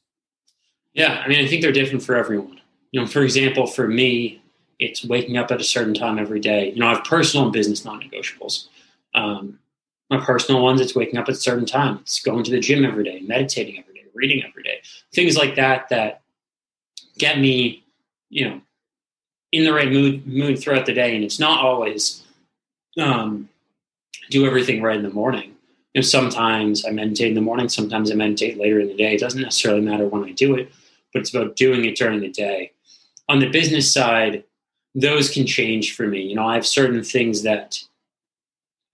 Yeah, 0.95 1.23
I 1.25 1.29
mean, 1.29 1.45
I 1.45 1.47
think 1.47 1.63
they're 1.63 1.73
different 1.73 2.03
for 2.03 2.17
everyone. 2.17 2.61
You 2.91 3.03
know, 3.03 3.07
for 3.07 3.23
example, 3.23 3.67
for 3.67 3.87
me, 3.87 4.43
it's 4.79 5.05
waking 5.05 5.37
up 5.37 5.51
at 5.51 5.61
a 5.61 5.65
certain 5.65 5.95
time 5.95 6.19
every 6.19 6.41
day. 6.41 6.71
You 6.71 6.81
know, 6.81 6.87
I 6.87 6.95
have 6.95 7.05
personal 7.05 7.45
and 7.45 7.53
business 7.53 7.85
non 7.85 8.01
negotiables. 8.01 8.69
Um, 9.15 9.59
my 10.11 10.25
personal 10.25 10.63
ones, 10.63 10.81
it's 10.81 10.95
waking 10.95 11.19
up 11.19 11.29
at 11.29 11.35
a 11.35 11.39
certain 11.39 11.67
time. 11.67 11.99
It's 12.03 12.21
going 12.21 12.45
to 12.45 12.51
the 12.51 12.61
gym 12.61 12.85
every 12.85 13.05
day, 13.05 13.21
meditating 13.21 13.79
every 13.79 13.95
day, 13.95 14.05
reading 14.15 14.43
every 14.47 14.63
day, 14.63 14.81
things 15.13 15.37
like 15.37 15.57
that 15.57 15.89
that 15.91 16.23
get 17.19 17.39
me, 17.39 17.85
you 18.31 18.49
know, 18.49 18.61
in 19.53 19.65
the 19.65 19.73
right 19.73 19.91
mood 19.91 20.27
mood 20.27 20.59
throughout 20.59 20.87
the 20.87 20.95
day. 20.95 21.15
And 21.15 21.25
it's 21.25 21.39
not 21.39 21.65
always 21.65 22.23
um, 22.99 23.49
do 24.31 24.47
everything 24.47 24.83
right 24.83 24.97
in 24.97 25.03
the 25.03 25.11
morning. 25.11 25.55
You 25.95 26.01
know, 26.01 26.03
sometimes 26.03 26.85
I 26.87 26.91
meditate 26.91 27.29
in 27.29 27.35
the 27.35 27.41
morning, 27.41 27.69
sometimes 27.69 28.11
I 28.11 28.15
meditate 28.15 28.59
later 28.59 28.81
in 28.81 28.89
the 28.89 28.97
day. 28.97 29.15
It 29.15 29.21
doesn't 29.21 29.41
necessarily 29.41 29.81
matter 29.81 30.07
when 30.07 30.25
I 30.25 30.33
do 30.33 30.55
it, 30.55 30.73
but 31.13 31.21
it's 31.21 31.35
about 31.35 31.57
doing 31.57 31.85
it 31.85 31.97
during 31.97 32.21
the 32.21 32.31
day. 32.31 32.73
On 33.29 33.41
the 33.41 33.51
business 33.51 33.93
side, 33.93 34.45
those 35.01 35.31
can 35.31 35.47
change 35.47 35.95
for 35.95 36.07
me. 36.07 36.23
You 36.23 36.35
know, 36.35 36.47
I 36.47 36.55
have 36.55 36.67
certain 36.67 37.03
things 37.03 37.43
that 37.43 37.83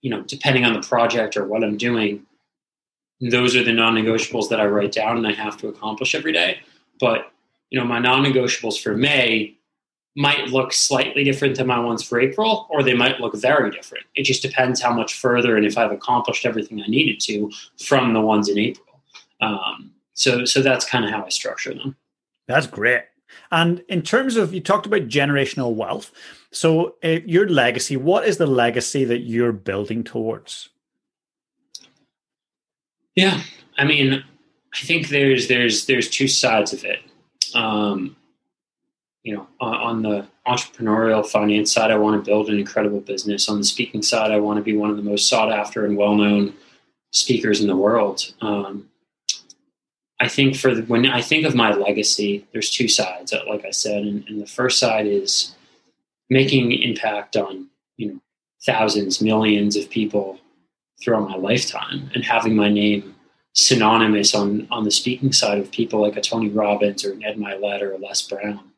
you 0.01 0.11
know, 0.11 0.21
depending 0.21 0.63
on 0.63 0.73
the 0.73 0.87
project 0.87 1.35
or 1.35 1.47
what 1.47 1.63
I'm 1.63 1.77
doing, 1.77 2.23
those 3.19 3.55
are 3.55 3.63
the 3.63 3.73
non-negotiables 3.73 4.49
that 4.49 4.61
I 4.61 4.67
write 4.67 4.91
down 4.91 5.17
and 5.17 5.25
I 5.25 5.33
have 5.33 5.57
to 5.57 5.67
accomplish 5.67 6.13
every 6.13 6.31
day. 6.31 6.59
But 6.99 7.31
you 7.71 7.79
know, 7.79 7.85
my 7.85 7.97
non-negotiables 7.97 8.79
for 8.79 8.95
May 8.95 9.55
might 10.15 10.49
look 10.49 10.73
slightly 10.73 11.23
different 11.23 11.57
than 11.57 11.65
my 11.65 11.79
ones 11.79 12.03
for 12.03 12.19
April, 12.19 12.67
or 12.69 12.83
they 12.83 12.93
might 12.93 13.19
look 13.19 13.35
very 13.35 13.71
different. 13.71 14.05
It 14.13 14.23
just 14.23 14.43
depends 14.43 14.79
how 14.79 14.93
much 14.93 15.15
further 15.15 15.57
and 15.57 15.65
if 15.65 15.75
I've 15.75 15.91
accomplished 15.91 16.45
everything 16.45 16.81
I 16.81 16.87
needed 16.87 17.19
to 17.21 17.51
from 17.83 18.13
the 18.13 18.21
ones 18.21 18.47
in 18.47 18.59
April. 18.59 19.01
Um, 19.41 19.91
so, 20.13 20.45
so 20.45 20.61
that's 20.61 20.85
kind 20.85 21.03
of 21.03 21.11
how 21.11 21.25
I 21.25 21.29
structure 21.29 21.73
them. 21.73 21.97
That's 22.47 22.67
great. 22.67 23.01
And 23.51 23.83
in 23.87 24.01
terms 24.01 24.37
of, 24.37 24.53
you 24.53 24.61
talked 24.61 24.85
about 24.85 25.07
generational 25.07 25.73
wealth. 25.73 26.11
So, 26.51 26.95
uh, 27.03 27.19
your 27.25 27.47
legacy, 27.47 27.97
what 27.97 28.27
is 28.27 28.37
the 28.37 28.47
legacy 28.47 29.05
that 29.05 29.19
you're 29.19 29.51
building 29.51 30.03
towards? 30.03 30.69
Yeah, 33.15 33.41
I 33.77 33.85
mean, 33.85 34.23
I 34.73 34.85
think 34.85 35.07
there's 35.07 35.47
there's 35.47 35.85
there's 35.85 36.09
two 36.09 36.27
sides 36.27 36.73
of 36.73 36.83
it. 36.83 36.99
Um, 37.53 38.17
you 39.23 39.35
know, 39.35 39.47
on, 39.59 39.73
on, 39.73 40.01
the 40.03 40.27
entrepreneurial 40.45 41.25
finance 41.25 41.71
side, 41.71 41.89
I 41.89 41.97
want 41.97 42.23
to 42.23 42.29
build 42.29 42.49
an 42.49 42.59
incredible 42.59 42.99
business. 42.99 43.49
On 43.49 43.57
the 43.57 43.63
speaking 43.63 44.03
side, 44.03 44.31
I 44.31 44.39
want 44.39 44.57
to 44.57 44.63
be 44.63 44.75
one 44.75 44.89
of 44.89 44.97
the 44.97 45.03
most 45.03 45.27
sought 45.27 45.51
after 45.51 45.85
and 45.85 45.97
well 45.97 46.15
known 46.15 46.53
speakers 47.11 47.61
in 47.61 47.67
the 47.67 47.75
world. 47.75 48.33
Um, 48.41 48.89
I 50.19 50.27
think 50.27 50.55
for 50.55 50.73
the, 50.73 50.83
when 50.83 51.05
I 51.05 51.21
think 51.21 51.45
of 51.45 51.55
my 51.55 51.73
legacy, 51.73 52.47
there's 52.53 52.69
two 52.69 52.87
sides. 52.87 53.33
Uh, 53.33 53.41
like 53.47 53.65
I 53.65 53.71
said, 53.71 54.03
and, 54.03 54.25
and 54.27 54.41
the 54.41 54.47
first 54.47 54.79
side 54.79 55.07
is 55.07 55.53
making 56.29 56.71
impact 56.71 57.35
on 57.35 57.67
you 57.97 58.07
know 58.07 58.19
thousands, 58.65 59.21
millions 59.21 59.75
of 59.75 59.89
people 59.89 60.39
throughout 61.03 61.29
my 61.29 61.35
lifetime, 61.35 62.09
and 62.13 62.23
having 62.23 62.55
my 62.55 62.69
name 62.69 63.15
synonymous 63.53 64.33
on 64.35 64.67
on 64.71 64.83
the 64.83 64.91
speaking 64.91 65.31
side 65.31 65.59
of 65.59 65.71
people 65.71 66.01
like 66.01 66.17
a 66.17 66.21
Tony 66.21 66.49
Robbins 66.49 67.03
or 67.03 67.13
Ed 67.23 67.37
Mylett 67.37 67.81
or 67.81 67.97
Les 67.97 68.21
Brown. 68.21 68.71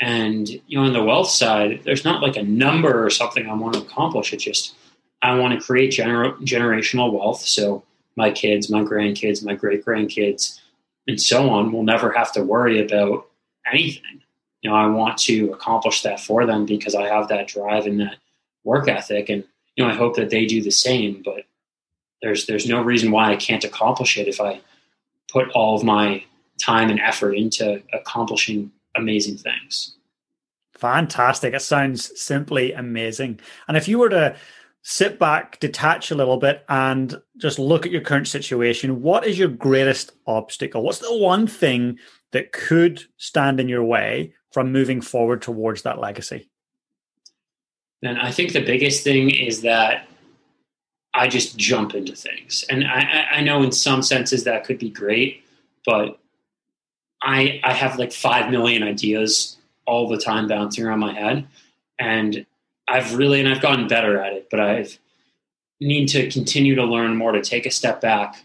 And 0.00 0.48
you 0.48 0.78
know, 0.78 0.84
on 0.84 0.92
the 0.92 1.02
wealth 1.02 1.28
side, 1.28 1.82
there's 1.84 2.04
not 2.04 2.22
like 2.22 2.36
a 2.36 2.42
number 2.42 3.04
or 3.04 3.10
something 3.10 3.48
I 3.48 3.54
want 3.54 3.74
to 3.74 3.82
accomplish. 3.82 4.32
It's 4.32 4.44
just 4.44 4.74
I 5.20 5.34
want 5.36 5.58
to 5.58 5.64
create 5.64 5.92
gener- 5.92 6.38
generational 6.40 7.12
wealth. 7.12 7.42
So 7.42 7.84
my 8.20 8.30
kids, 8.30 8.70
my 8.70 8.82
grandkids, 8.82 9.44
my 9.44 9.54
great 9.54 9.84
grandkids, 9.84 10.60
and 11.08 11.20
so 11.20 11.48
on 11.48 11.72
will 11.72 11.82
never 11.82 12.12
have 12.12 12.32
to 12.32 12.42
worry 12.42 12.84
about 12.84 13.26
anything. 13.72 14.22
You 14.60 14.68
know, 14.68 14.76
I 14.76 14.86
want 14.88 15.16
to 15.20 15.50
accomplish 15.52 16.02
that 16.02 16.20
for 16.20 16.44
them 16.44 16.66
because 16.66 16.94
I 16.94 17.08
have 17.08 17.28
that 17.28 17.48
drive 17.48 17.86
and 17.86 17.98
that 18.00 18.16
work 18.62 18.88
ethic, 18.88 19.30
and 19.30 19.42
you 19.74 19.84
know, 19.84 19.90
I 19.90 19.94
hope 19.94 20.16
that 20.16 20.28
they 20.28 20.44
do 20.44 20.62
the 20.62 20.70
same. 20.70 21.22
But 21.24 21.44
there's 22.20 22.46
there's 22.46 22.68
no 22.68 22.82
reason 22.82 23.10
why 23.10 23.32
I 23.32 23.36
can't 23.36 23.64
accomplish 23.64 24.18
it 24.18 24.28
if 24.28 24.40
I 24.40 24.60
put 25.32 25.48
all 25.52 25.76
of 25.76 25.82
my 25.82 26.22
time 26.60 26.90
and 26.90 27.00
effort 27.00 27.32
into 27.32 27.82
accomplishing 27.94 28.70
amazing 28.94 29.38
things. 29.38 29.96
Fantastic. 30.74 31.54
It 31.54 31.62
sounds 31.62 32.20
simply 32.20 32.72
amazing. 32.72 33.40
And 33.66 33.76
if 33.76 33.88
you 33.88 33.98
were 33.98 34.10
to 34.10 34.36
sit 34.82 35.18
back, 35.18 35.60
detach 35.60 36.10
a 36.10 36.14
little 36.14 36.38
bit, 36.38 36.64
and 36.68 37.20
just 37.36 37.58
look 37.58 37.84
at 37.84 37.92
your 37.92 38.00
current 38.00 38.28
situation. 38.28 39.02
What 39.02 39.26
is 39.26 39.38
your 39.38 39.48
greatest 39.48 40.12
obstacle? 40.26 40.82
What's 40.82 40.98
the 40.98 41.16
one 41.16 41.46
thing 41.46 41.98
that 42.32 42.52
could 42.52 43.02
stand 43.16 43.60
in 43.60 43.68
your 43.68 43.84
way 43.84 44.34
from 44.52 44.72
moving 44.72 45.00
forward 45.00 45.42
towards 45.42 45.82
that 45.82 45.98
legacy? 45.98 46.48
And 48.02 48.18
I 48.18 48.30
think 48.30 48.52
the 48.52 48.64
biggest 48.64 49.04
thing 49.04 49.30
is 49.30 49.60
that 49.62 50.08
I 51.12 51.28
just 51.28 51.58
jump 51.58 51.94
into 51.94 52.14
things. 52.14 52.64
And 52.70 52.86
I, 52.86 53.26
I 53.32 53.40
know 53.42 53.62
in 53.62 53.72
some 53.72 54.00
senses 54.00 54.44
that 54.44 54.64
could 54.64 54.78
be 54.78 54.90
great, 54.90 55.44
but 55.84 56.18
I 57.22 57.60
I 57.64 57.74
have 57.74 57.98
like 57.98 58.12
five 58.12 58.50
million 58.50 58.82
ideas 58.82 59.58
all 59.86 60.08
the 60.08 60.16
time 60.16 60.48
bouncing 60.48 60.84
around 60.84 61.00
my 61.00 61.12
head. 61.12 61.46
And 61.98 62.46
I've 62.90 63.14
really 63.14 63.40
and 63.40 63.48
I've 63.48 63.62
gotten 63.62 63.86
better 63.86 64.20
at 64.20 64.32
it, 64.32 64.48
but 64.50 64.60
I've 64.60 64.98
need 65.80 66.08
to 66.08 66.28
continue 66.30 66.74
to 66.74 66.84
learn 66.84 67.16
more 67.16 67.32
to 67.32 67.40
take 67.40 67.64
a 67.64 67.70
step 67.70 68.00
back, 68.00 68.36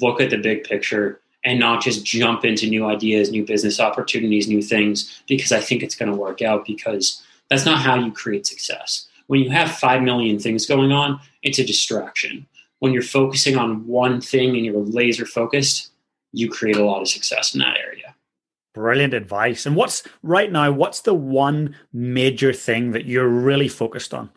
look 0.00 0.20
at 0.20 0.30
the 0.30 0.36
big 0.36 0.64
picture, 0.64 1.20
and 1.44 1.58
not 1.58 1.82
just 1.82 2.04
jump 2.04 2.44
into 2.44 2.66
new 2.66 2.84
ideas, 2.86 3.30
new 3.30 3.44
business 3.44 3.80
opportunities, 3.80 4.48
new 4.48 4.60
things 4.60 5.22
because 5.28 5.52
I 5.52 5.60
think 5.60 5.82
it's 5.82 5.94
going 5.94 6.10
to 6.10 6.16
work 6.16 6.42
out 6.42 6.66
because 6.66 7.22
that's 7.48 7.64
not 7.64 7.78
how 7.78 7.94
you 7.94 8.12
create 8.12 8.46
success. 8.46 9.06
When 9.28 9.40
you 9.40 9.50
have 9.50 9.70
5 9.70 10.02
million 10.02 10.38
things 10.38 10.66
going 10.66 10.92
on, 10.92 11.20
it's 11.42 11.58
a 11.58 11.64
distraction. 11.64 12.46
When 12.80 12.92
you're 12.92 13.02
focusing 13.02 13.56
on 13.56 13.86
one 13.86 14.20
thing 14.20 14.56
and 14.56 14.64
you're 14.64 14.78
laser 14.78 15.26
focused, 15.26 15.90
you 16.32 16.50
create 16.50 16.76
a 16.76 16.84
lot 16.84 17.00
of 17.00 17.08
success 17.08 17.54
in 17.54 17.60
that 17.60 17.78
area. 17.78 18.07
Brilliant 18.78 19.12
advice. 19.12 19.66
And 19.66 19.74
what's 19.74 20.04
right 20.22 20.52
now, 20.52 20.70
what's 20.70 21.00
the 21.00 21.12
one 21.12 21.74
major 21.92 22.52
thing 22.52 22.92
that 22.92 23.06
you're 23.06 23.26
really 23.26 23.66
focused 23.66 24.14
on? 24.14 24.30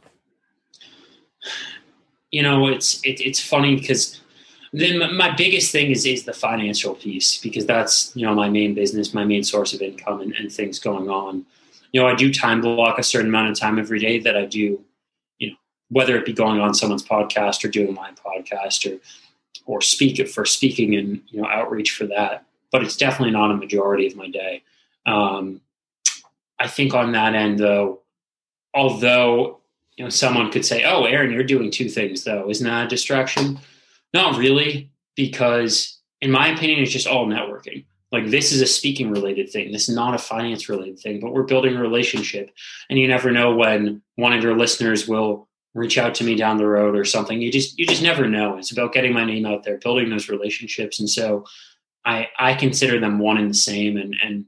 You 2.31 2.41
know, 2.41 2.65
it's 2.67 3.05
it, 3.05 3.21
it's 3.21 3.39
funny 3.39 3.75
because 3.75 4.19
then 4.73 5.15
my 5.15 5.35
biggest 5.35 5.71
thing 5.71 5.91
is 5.91 6.07
is 6.07 6.23
the 6.23 6.33
financial 6.33 6.95
piece 6.95 7.37
because 7.37 7.67
that's 7.67 8.15
you 8.15 8.25
know 8.25 8.33
my 8.33 8.49
main 8.49 8.73
business, 8.73 9.13
my 9.13 9.23
main 9.23 9.43
source 9.43 9.75
of 9.75 9.81
income, 9.83 10.21
and, 10.21 10.33
and 10.33 10.51
things 10.51 10.79
going 10.79 11.07
on. 11.07 11.45
You 11.91 12.01
know, 12.01 12.07
I 12.07 12.15
do 12.15 12.33
time 12.33 12.61
block 12.61 12.97
a 12.97 13.03
certain 13.03 13.29
amount 13.29 13.51
of 13.51 13.59
time 13.59 13.77
every 13.77 13.99
day 13.99 14.17
that 14.21 14.35
I 14.35 14.47
do. 14.47 14.83
You 15.37 15.51
know, 15.51 15.55
whether 15.89 16.17
it 16.17 16.25
be 16.25 16.33
going 16.33 16.59
on 16.59 16.73
someone's 16.73 17.05
podcast 17.07 17.63
or 17.63 17.67
doing 17.67 17.93
my 17.93 18.09
podcast 18.13 18.91
or 18.91 18.99
or 19.67 19.81
speak 19.81 20.27
for 20.29 20.45
speaking 20.45 20.95
and 20.95 21.21
you 21.27 21.39
know 21.39 21.47
outreach 21.47 21.91
for 21.91 22.07
that 22.07 22.43
but 22.71 22.83
it's 22.83 22.97
definitely 22.97 23.31
not 23.31 23.51
a 23.51 23.57
majority 23.57 24.07
of 24.07 24.15
my 24.15 24.29
day. 24.29 24.63
Um, 25.05 25.61
I 26.59 26.67
think 26.67 26.93
on 26.93 27.11
that 27.13 27.35
end, 27.35 27.59
though, 27.59 28.01
although 28.73 29.59
you 29.97 30.05
know 30.05 30.09
someone 30.09 30.51
could 30.51 30.65
say, 30.65 30.83
"Oh, 30.83 31.05
Aaron, 31.05 31.31
you're 31.31 31.43
doing 31.43 31.71
two 31.71 31.89
things, 31.89 32.23
though," 32.23 32.49
isn't 32.49 32.65
that 32.65 32.85
a 32.85 32.89
distraction? 32.89 33.59
Not 34.13 34.37
really, 34.37 34.91
because 35.15 35.99
in 36.21 36.31
my 36.31 36.49
opinion, 36.49 36.79
it's 36.79 36.91
just 36.91 37.07
all 37.07 37.27
networking. 37.27 37.85
Like 38.11 38.27
this 38.27 38.51
is 38.51 38.61
a 38.61 38.67
speaking 38.67 39.09
related 39.09 39.49
thing. 39.49 39.71
This 39.71 39.87
is 39.87 39.95
not 39.95 40.13
a 40.13 40.17
finance 40.17 40.67
related 40.69 40.99
thing, 40.99 41.19
but 41.19 41.33
we're 41.33 41.43
building 41.43 41.75
a 41.75 41.81
relationship, 41.81 42.51
and 42.89 42.99
you 42.99 43.07
never 43.07 43.31
know 43.31 43.55
when 43.55 44.01
one 44.15 44.33
of 44.33 44.43
your 44.43 44.57
listeners 44.57 45.07
will 45.07 45.47
reach 45.73 45.97
out 45.97 46.13
to 46.15 46.23
me 46.25 46.35
down 46.35 46.57
the 46.57 46.67
road 46.67 46.95
or 46.95 47.05
something. 47.05 47.41
You 47.41 47.51
just 47.51 47.79
you 47.79 47.87
just 47.87 48.03
never 48.03 48.27
know. 48.27 48.57
It's 48.57 48.71
about 48.71 48.93
getting 48.93 49.13
my 49.13 49.23
name 49.23 49.45
out 49.45 49.63
there, 49.63 49.77
building 49.77 50.09
those 50.09 50.29
relationships, 50.29 50.99
and 50.99 51.09
so 51.09 51.45
I 52.05 52.29
I 52.37 52.53
consider 52.53 52.99
them 52.99 53.19
one 53.19 53.37
and 53.37 53.49
the 53.49 53.55
same. 53.55 53.97
And 53.97 54.15
and 54.23 54.45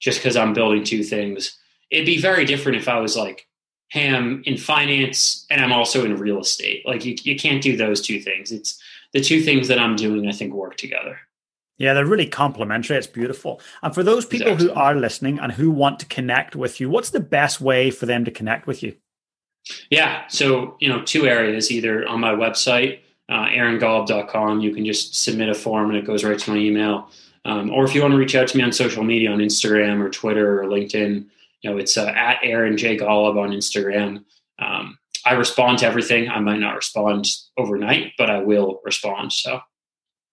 just 0.00 0.18
because 0.18 0.36
I'm 0.36 0.54
building 0.54 0.84
two 0.84 1.02
things, 1.02 1.56
it'd 1.90 2.06
be 2.06 2.20
very 2.20 2.44
different 2.44 2.78
if 2.78 2.88
I 2.88 2.98
was 2.98 3.16
like, 3.16 3.46
hey, 3.88 4.08
I'm 4.08 4.42
in 4.44 4.56
finance 4.56 5.46
and 5.50 5.60
I'm 5.60 5.72
also 5.72 6.04
in 6.04 6.16
real 6.16 6.40
estate. 6.40 6.86
Like 6.86 7.04
you 7.04 7.16
you 7.22 7.36
can't 7.36 7.62
do 7.62 7.76
those 7.76 8.00
two 8.00 8.20
things. 8.20 8.52
It's 8.52 8.80
the 9.12 9.20
two 9.20 9.42
things 9.42 9.68
that 9.68 9.78
I'm 9.78 9.96
doing. 9.96 10.28
I 10.28 10.32
think 10.32 10.54
work 10.54 10.76
together. 10.76 11.18
Yeah, 11.78 11.94
they're 11.94 12.06
really 12.06 12.26
complementary. 12.26 12.98
It's 12.98 13.06
beautiful. 13.06 13.58
And 13.82 13.94
for 13.94 14.02
those 14.02 14.26
people 14.26 14.48
exactly. 14.48 14.74
who 14.74 14.78
are 14.78 14.94
listening 14.94 15.38
and 15.38 15.50
who 15.50 15.70
want 15.70 15.98
to 16.00 16.06
connect 16.06 16.54
with 16.54 16.78
you, 16.78 16.90
what's 16.90 17.08
the 17.08 17.20
best 17.20 17.58
way 17.58 17.90
for 17.90 18.04
them 18.04 18.26
to 18.26 18.30
connect 18.30 18.66
with 18.66 18.82
you? 18.82 18.94
Yeah, 19.90 20.26
so 20.28 20.76
you 20.80 20.88
know, 20.88 21.02
two 21.02 21.26
areas: 21.26 21.70
either 21.70 22.06
on 22.06 22.20
my 22.20 22.32
website, 22.32 23.00
uh, 23.30 23.46
aarongolub.com. 23.46 24.60
You 24.60 24.74
can 24.74 24.84
just 24.84 25.14
submit 25.14 25.48
a 25.48 25.54
form 25.54 25.90
and 25.90 25.98
it 25.98 26.06
goes 26.06 26.24
right 26.24 26.38
to 26.38 26.50
my 26.50 26.56
email. 26.56 27.08
Um, 27.44 27.70
or 27.70 27.84
if 27.84 27.94
you 27.94 28.02
want 28.02 28.12
to 28.12 28.18
reach 28.18 28.34
out 28.34 28.48
to 28.48 28.58
me 28.58 28.64
on 28.64 28.72
social 28.72 29.02
media 29.02 29.30
on 29.30 29.38
Instagram 29.38 30.04
or 30.04 30.10
Twitter 30.10 30.62
or 30.62 30.66
LinkedIn, 30.66 31.26
you 31.62 31.70
know, 31.70 31.78
it's 31.78 31.96
uh, 31.96 32.06
at 32.06 32.38
Aaron 32.42 32.76
J. 32.76 32.98
Golub 32.98 33.40
on 33.40 33.50
Instagram. 33.50 34.24
Um, 34.58 34.98
I 35.24 35.34
respond 35.34 35.78
to 35.78 35.86
everything. 35.86 36.28
I 36.28 36.40
might 36.40 36.60
not 36.60 36.76
respond 36.76 37.26
overnight, 37.56 38.12
but 38.18 38.30
I 38.30 38.40
will 38.40 38.80
respond. 38.84 39.32
So 39.32 39.60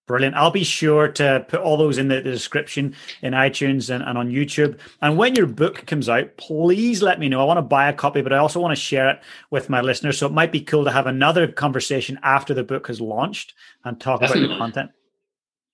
Brilliant. 0.08 0.36
I'll 0.36 0.50
be 0.50 0.64
sure 0.64 1.06
to 1.06 1.44
put 1.48 1.60
all 1.60 1.76
those 1.76 1.98
in 1.98 2.08
the, 2.08 2.16
the 2.16 2.30
description 2.30 2.96
in 3.20 3.34
iTunes 3.34 3.94
and, 3.94 4.02
and, 4.02 4.16
on 4.16 4.30
YouTube. 4.30 4.78
And 5.02 5.18
when 5.18 5.34
your 5.34 5.46
book 5.46 5.84
comes 5.86 6.08
out, 6.08 6.38
please 6.38 7.02
let 7.02 7.20
me 7.20 7.28
know. 7.28 7.42
I 7.42 7.44
want 7.44 7.58
to 7.58 7.62
buy 7.62 7.90
a 7.90 7.92
copy, 7.92 8.22
but 8.22 8.32
I 8.32 8.38
also 8.38 8.58
want 8.58 8.72
to 8.72 8.82
share 8.82 9.10
it 9.10 9.20
with 9.50 9.68
my 9.68 9.82
listeners. 9.82 10.16
So 10.16 10.26
it 10.26 10.32
might 10.32 10.50
be 10.50 10.62
cool 10.62 10.84
to 10.84 10.90
have 10.90 11.06
another 11.06 11.46
conversation 11.46 12.18
after 12.22 12.54
the 12.54 12.64
book 12.64 12.86
has 12.86 13.02
launched 13.02 13.52
and 13.84 14.00
talk 14.00 14.20
Definitely. 14.20 14.46
about 14.46 14.54
the 14.54 14.58
content. 14.58 14.90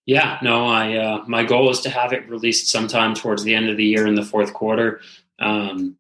Yeah, 0.05 0.39
no, 0.43 0.67
I 0.67 0.97
uh, 0.97 1.25
my 1.27 1.45
goal 1.45 1.71
is 1.71 1.81
to 1.81 1.91
have 1.91 2.13
it 2.13 2.29
released 2.29 2.69
sometime 2.69 3.15
towards 3.15 3.43
the 3.43 3.55
end 3.55 3.71
of 3.71 3.79
the 3.79 3.85
year 3.85 4.07
in 4.07 4.17
the 4.17 4.25
fourth 4.25 4.53
quarter. 4.53 5.01
Um, 5.39 5.97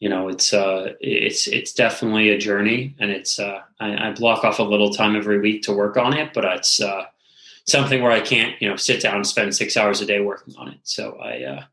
you 0.00 0.08
know, 0.08 0.28
it's 0.28 0.52
uh, 0.52 0.94
it's 1.00 1.46
it's 1.46 1.72
definitely 1.72 2.30
a 2.30 2.38
journey, 2.38 2.96
and 2.98 3.12
it's 3.12 3.38
uh, 3.38 3.60
I, 3.78 4.08
I, 4.08 4.12
block 4.12 4.42
off 4.42 4.58
a 4.58 4.64
little 4.64 4.92
time 4.92 5.14
every 5.14 5.38
week 5.38 5.62
to 5.62 5.72
work 5.72 5.96
on 5.96 6.16
it, 6.16 6.32
but 6.34 6.44
it's 6.44 6.80
uh, 6.80 7.04
something 7.66 8.02
where 8.02 8.12
I 8.12 8.20
can't, 8.20 8.60
you 8.60 8.68
know, 8.68 8.76
sit 8.76 9.02
down 9.02 9.16
and 9.16 9.26
spend 9.26 9.54
six 9.54 9.76
hours 9.76 10.00
a 10.00 10.06
day 10.06 10.20
working 10.20 10.54
on 10.56 10.68
it. 10.68 10.78
So 10.82 11.16
I, 11.22 11.42
uh, 11.44 11.64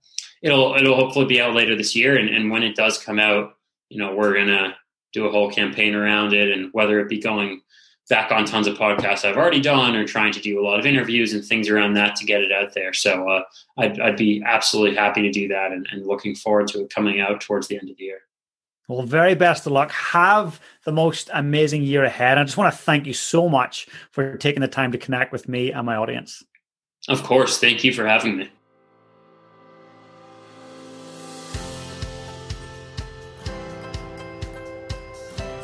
it'll 0.41 0.75
it'll 0.75 0.95
hopefully 0.95 1.25
be 1.25 1.41
out 1.41 1.55
later 1.55 1.75
this 1.75 1.95
year, 1.95 2.17
and, 2.17 2.29
and 2.29 2.51
when 2.51 2.63
it 2.63 2.75
does 2.75 3.03
come 3.03 3.19
out, 3.19 3.55
you 3.89 3.97
know, 3.97 4.15
we're 4.15 4.35
gonna 4.35 4.75
do 5.13 5.25
a 5.25 5.31
whole 5.31 5.49
campaign 5.51 5.95
around 5.95 6.33
it, 6.33 6.51
and 6.51 6.69
whether 6.73 6.99
it 6.99 7.09
be 7.09 7.19
going 7.19 7.61
back 8.09 8.31
on 8.31 8.43
tons 8.43 8.65
of 8.65 8.75
podcasts 8.75 9.23
I've 9.23 9.37
already 9.37 9.61
done, 9.61 9.95
or 9.95 10.05
trying 10.05 10.33
to 10.33 10.41
do 10.41 10.59
a 10.59 10.65
lot 10.65 10.79
of 10.79 10.85
interviews 10.85 11.33
and 11.33 11.45
things 11.45 11.69
around 11.69 11.93
that 11.93 12.15
to 12.17 12.25
get 12.25 12.41
it 12.41 12.51
out 12.51 12.73
there. 12.73 12.91
So 12.91 13.29
uh, 13.29 13.43
I'd, 13.77 13.99
I'd 13.99 14.17
be 14.17 14.41
absolutely 14.43 14.95
happy 14.95 15.21
to 15.21 15.31
do 15.31 15.47
that, 15.49 15.71
and, 15.71 15.87
and 15.91 16.07
looking 16.07 16.35
forward 16.35 16.67
to 16.69 16.81
it 16.81 16.93
coming 16.93 17.19
out 17.19 17.41
towards 17.41 17.67
the 17.67 17.79
end 17.79 17.89
of 17.89 17.97
the 17.97 18.03
year. 18.03 18.21
Well, 18.89 19.03
very 19.03 19.35
best 19.35 19.67
of 19.67 19.71
luck. 19.71 19.91
Have 19.91 20.59
the 20.83 20.91
most 20.91 21.29
amazing 21.31 21.83
year 21.83 22.03
ahead. 22.03 22.39
I 22.39 22.43
just 22.43 22.57
want 22.57 22.73
to 22.73 22.77
thank 22.77 23.05
you 23.05 23.13
so 23.13 23.47
much 23.47 23.87
for 24.09 24.35
taking 24.35 24.61
the 24.61 24.67
time 24.67 24.91
to 24.93 24.97
connect 24.97 25.31
with 25.31 25.47
me 25.47 25.71
and 25.71 25.85
my 25.85 25.95
audience. 25.95 26.43
Of 27.07 27.21
course. 27.21 27.59
Thank 27.59 27.83
you 27.83 27.93
for 27.93 28.07
having 28.07 28.35
me. 28.37 28.49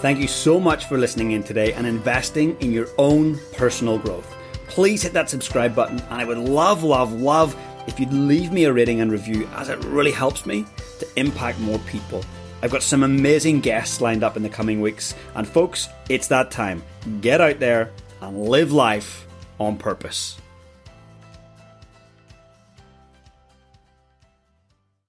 Thank 0.02 0.20
you 0.20 0.28
so 0.28 0.60
much 0.60 0.86
for 0.86 1.00
listening 1.00 1.32
in 1.32 1.42
today 1.42 1.74
and 1.74 1.88
investing 1.88 2.56
in 2.60 2.72
your 2.72 2.90
own 3.00 3.40
personal 3.54 3.98
growth. 3.98 4.36
Please 4.68 5.02
hit 5.02 5.14
that 5.14 5.32
subscribe 5.32 5.74
button, 5.74 6.00
and 6.00 6.22
I 6.22 6.26
would 6.26 6.38
love, 6.38 6.84
love, 6.84 7.12
love 7.12 7.58
if 7.88 8.00
you'd 8.00 8.14
leave 8.14 8.52
me 8.52 8.66
a 8.66 8.74
rating 8.74 9.02
and 9.02 9.12
review, 9.12 9.50
as 9.56 9.70
it 9.70 9.84
really 9.86 10.12
helps 10.12 10.46
me 10.46 10.64
to 11.00 11.08
impact 11.16 11.60
more 11.60 11.80
people. 11.80 12.24
I've 12.62 12.72
got 12.72 12.84
some 12.84 13.04
amazing 13.04 13.62
guests 13.62 14.02
lined 14.02 14.24
up 14.24 14.38
in 14.38 14.44
the 14.44 14.50
coming 14.50 14.82
weeks. 14.82 15.14
And 15.36 15.48
folks, 15.48 15.90
it's 16.10 16.28
that 16.28 16.52
time. 16.52 16.84
Get 17.22 17.42
out 17.42 17.60
there 17.60 17.92
and 18.22 18.48
live 18.48 18.72
life 18.72 19.28
on 19.60 19.78
purpose. 19.78 20.38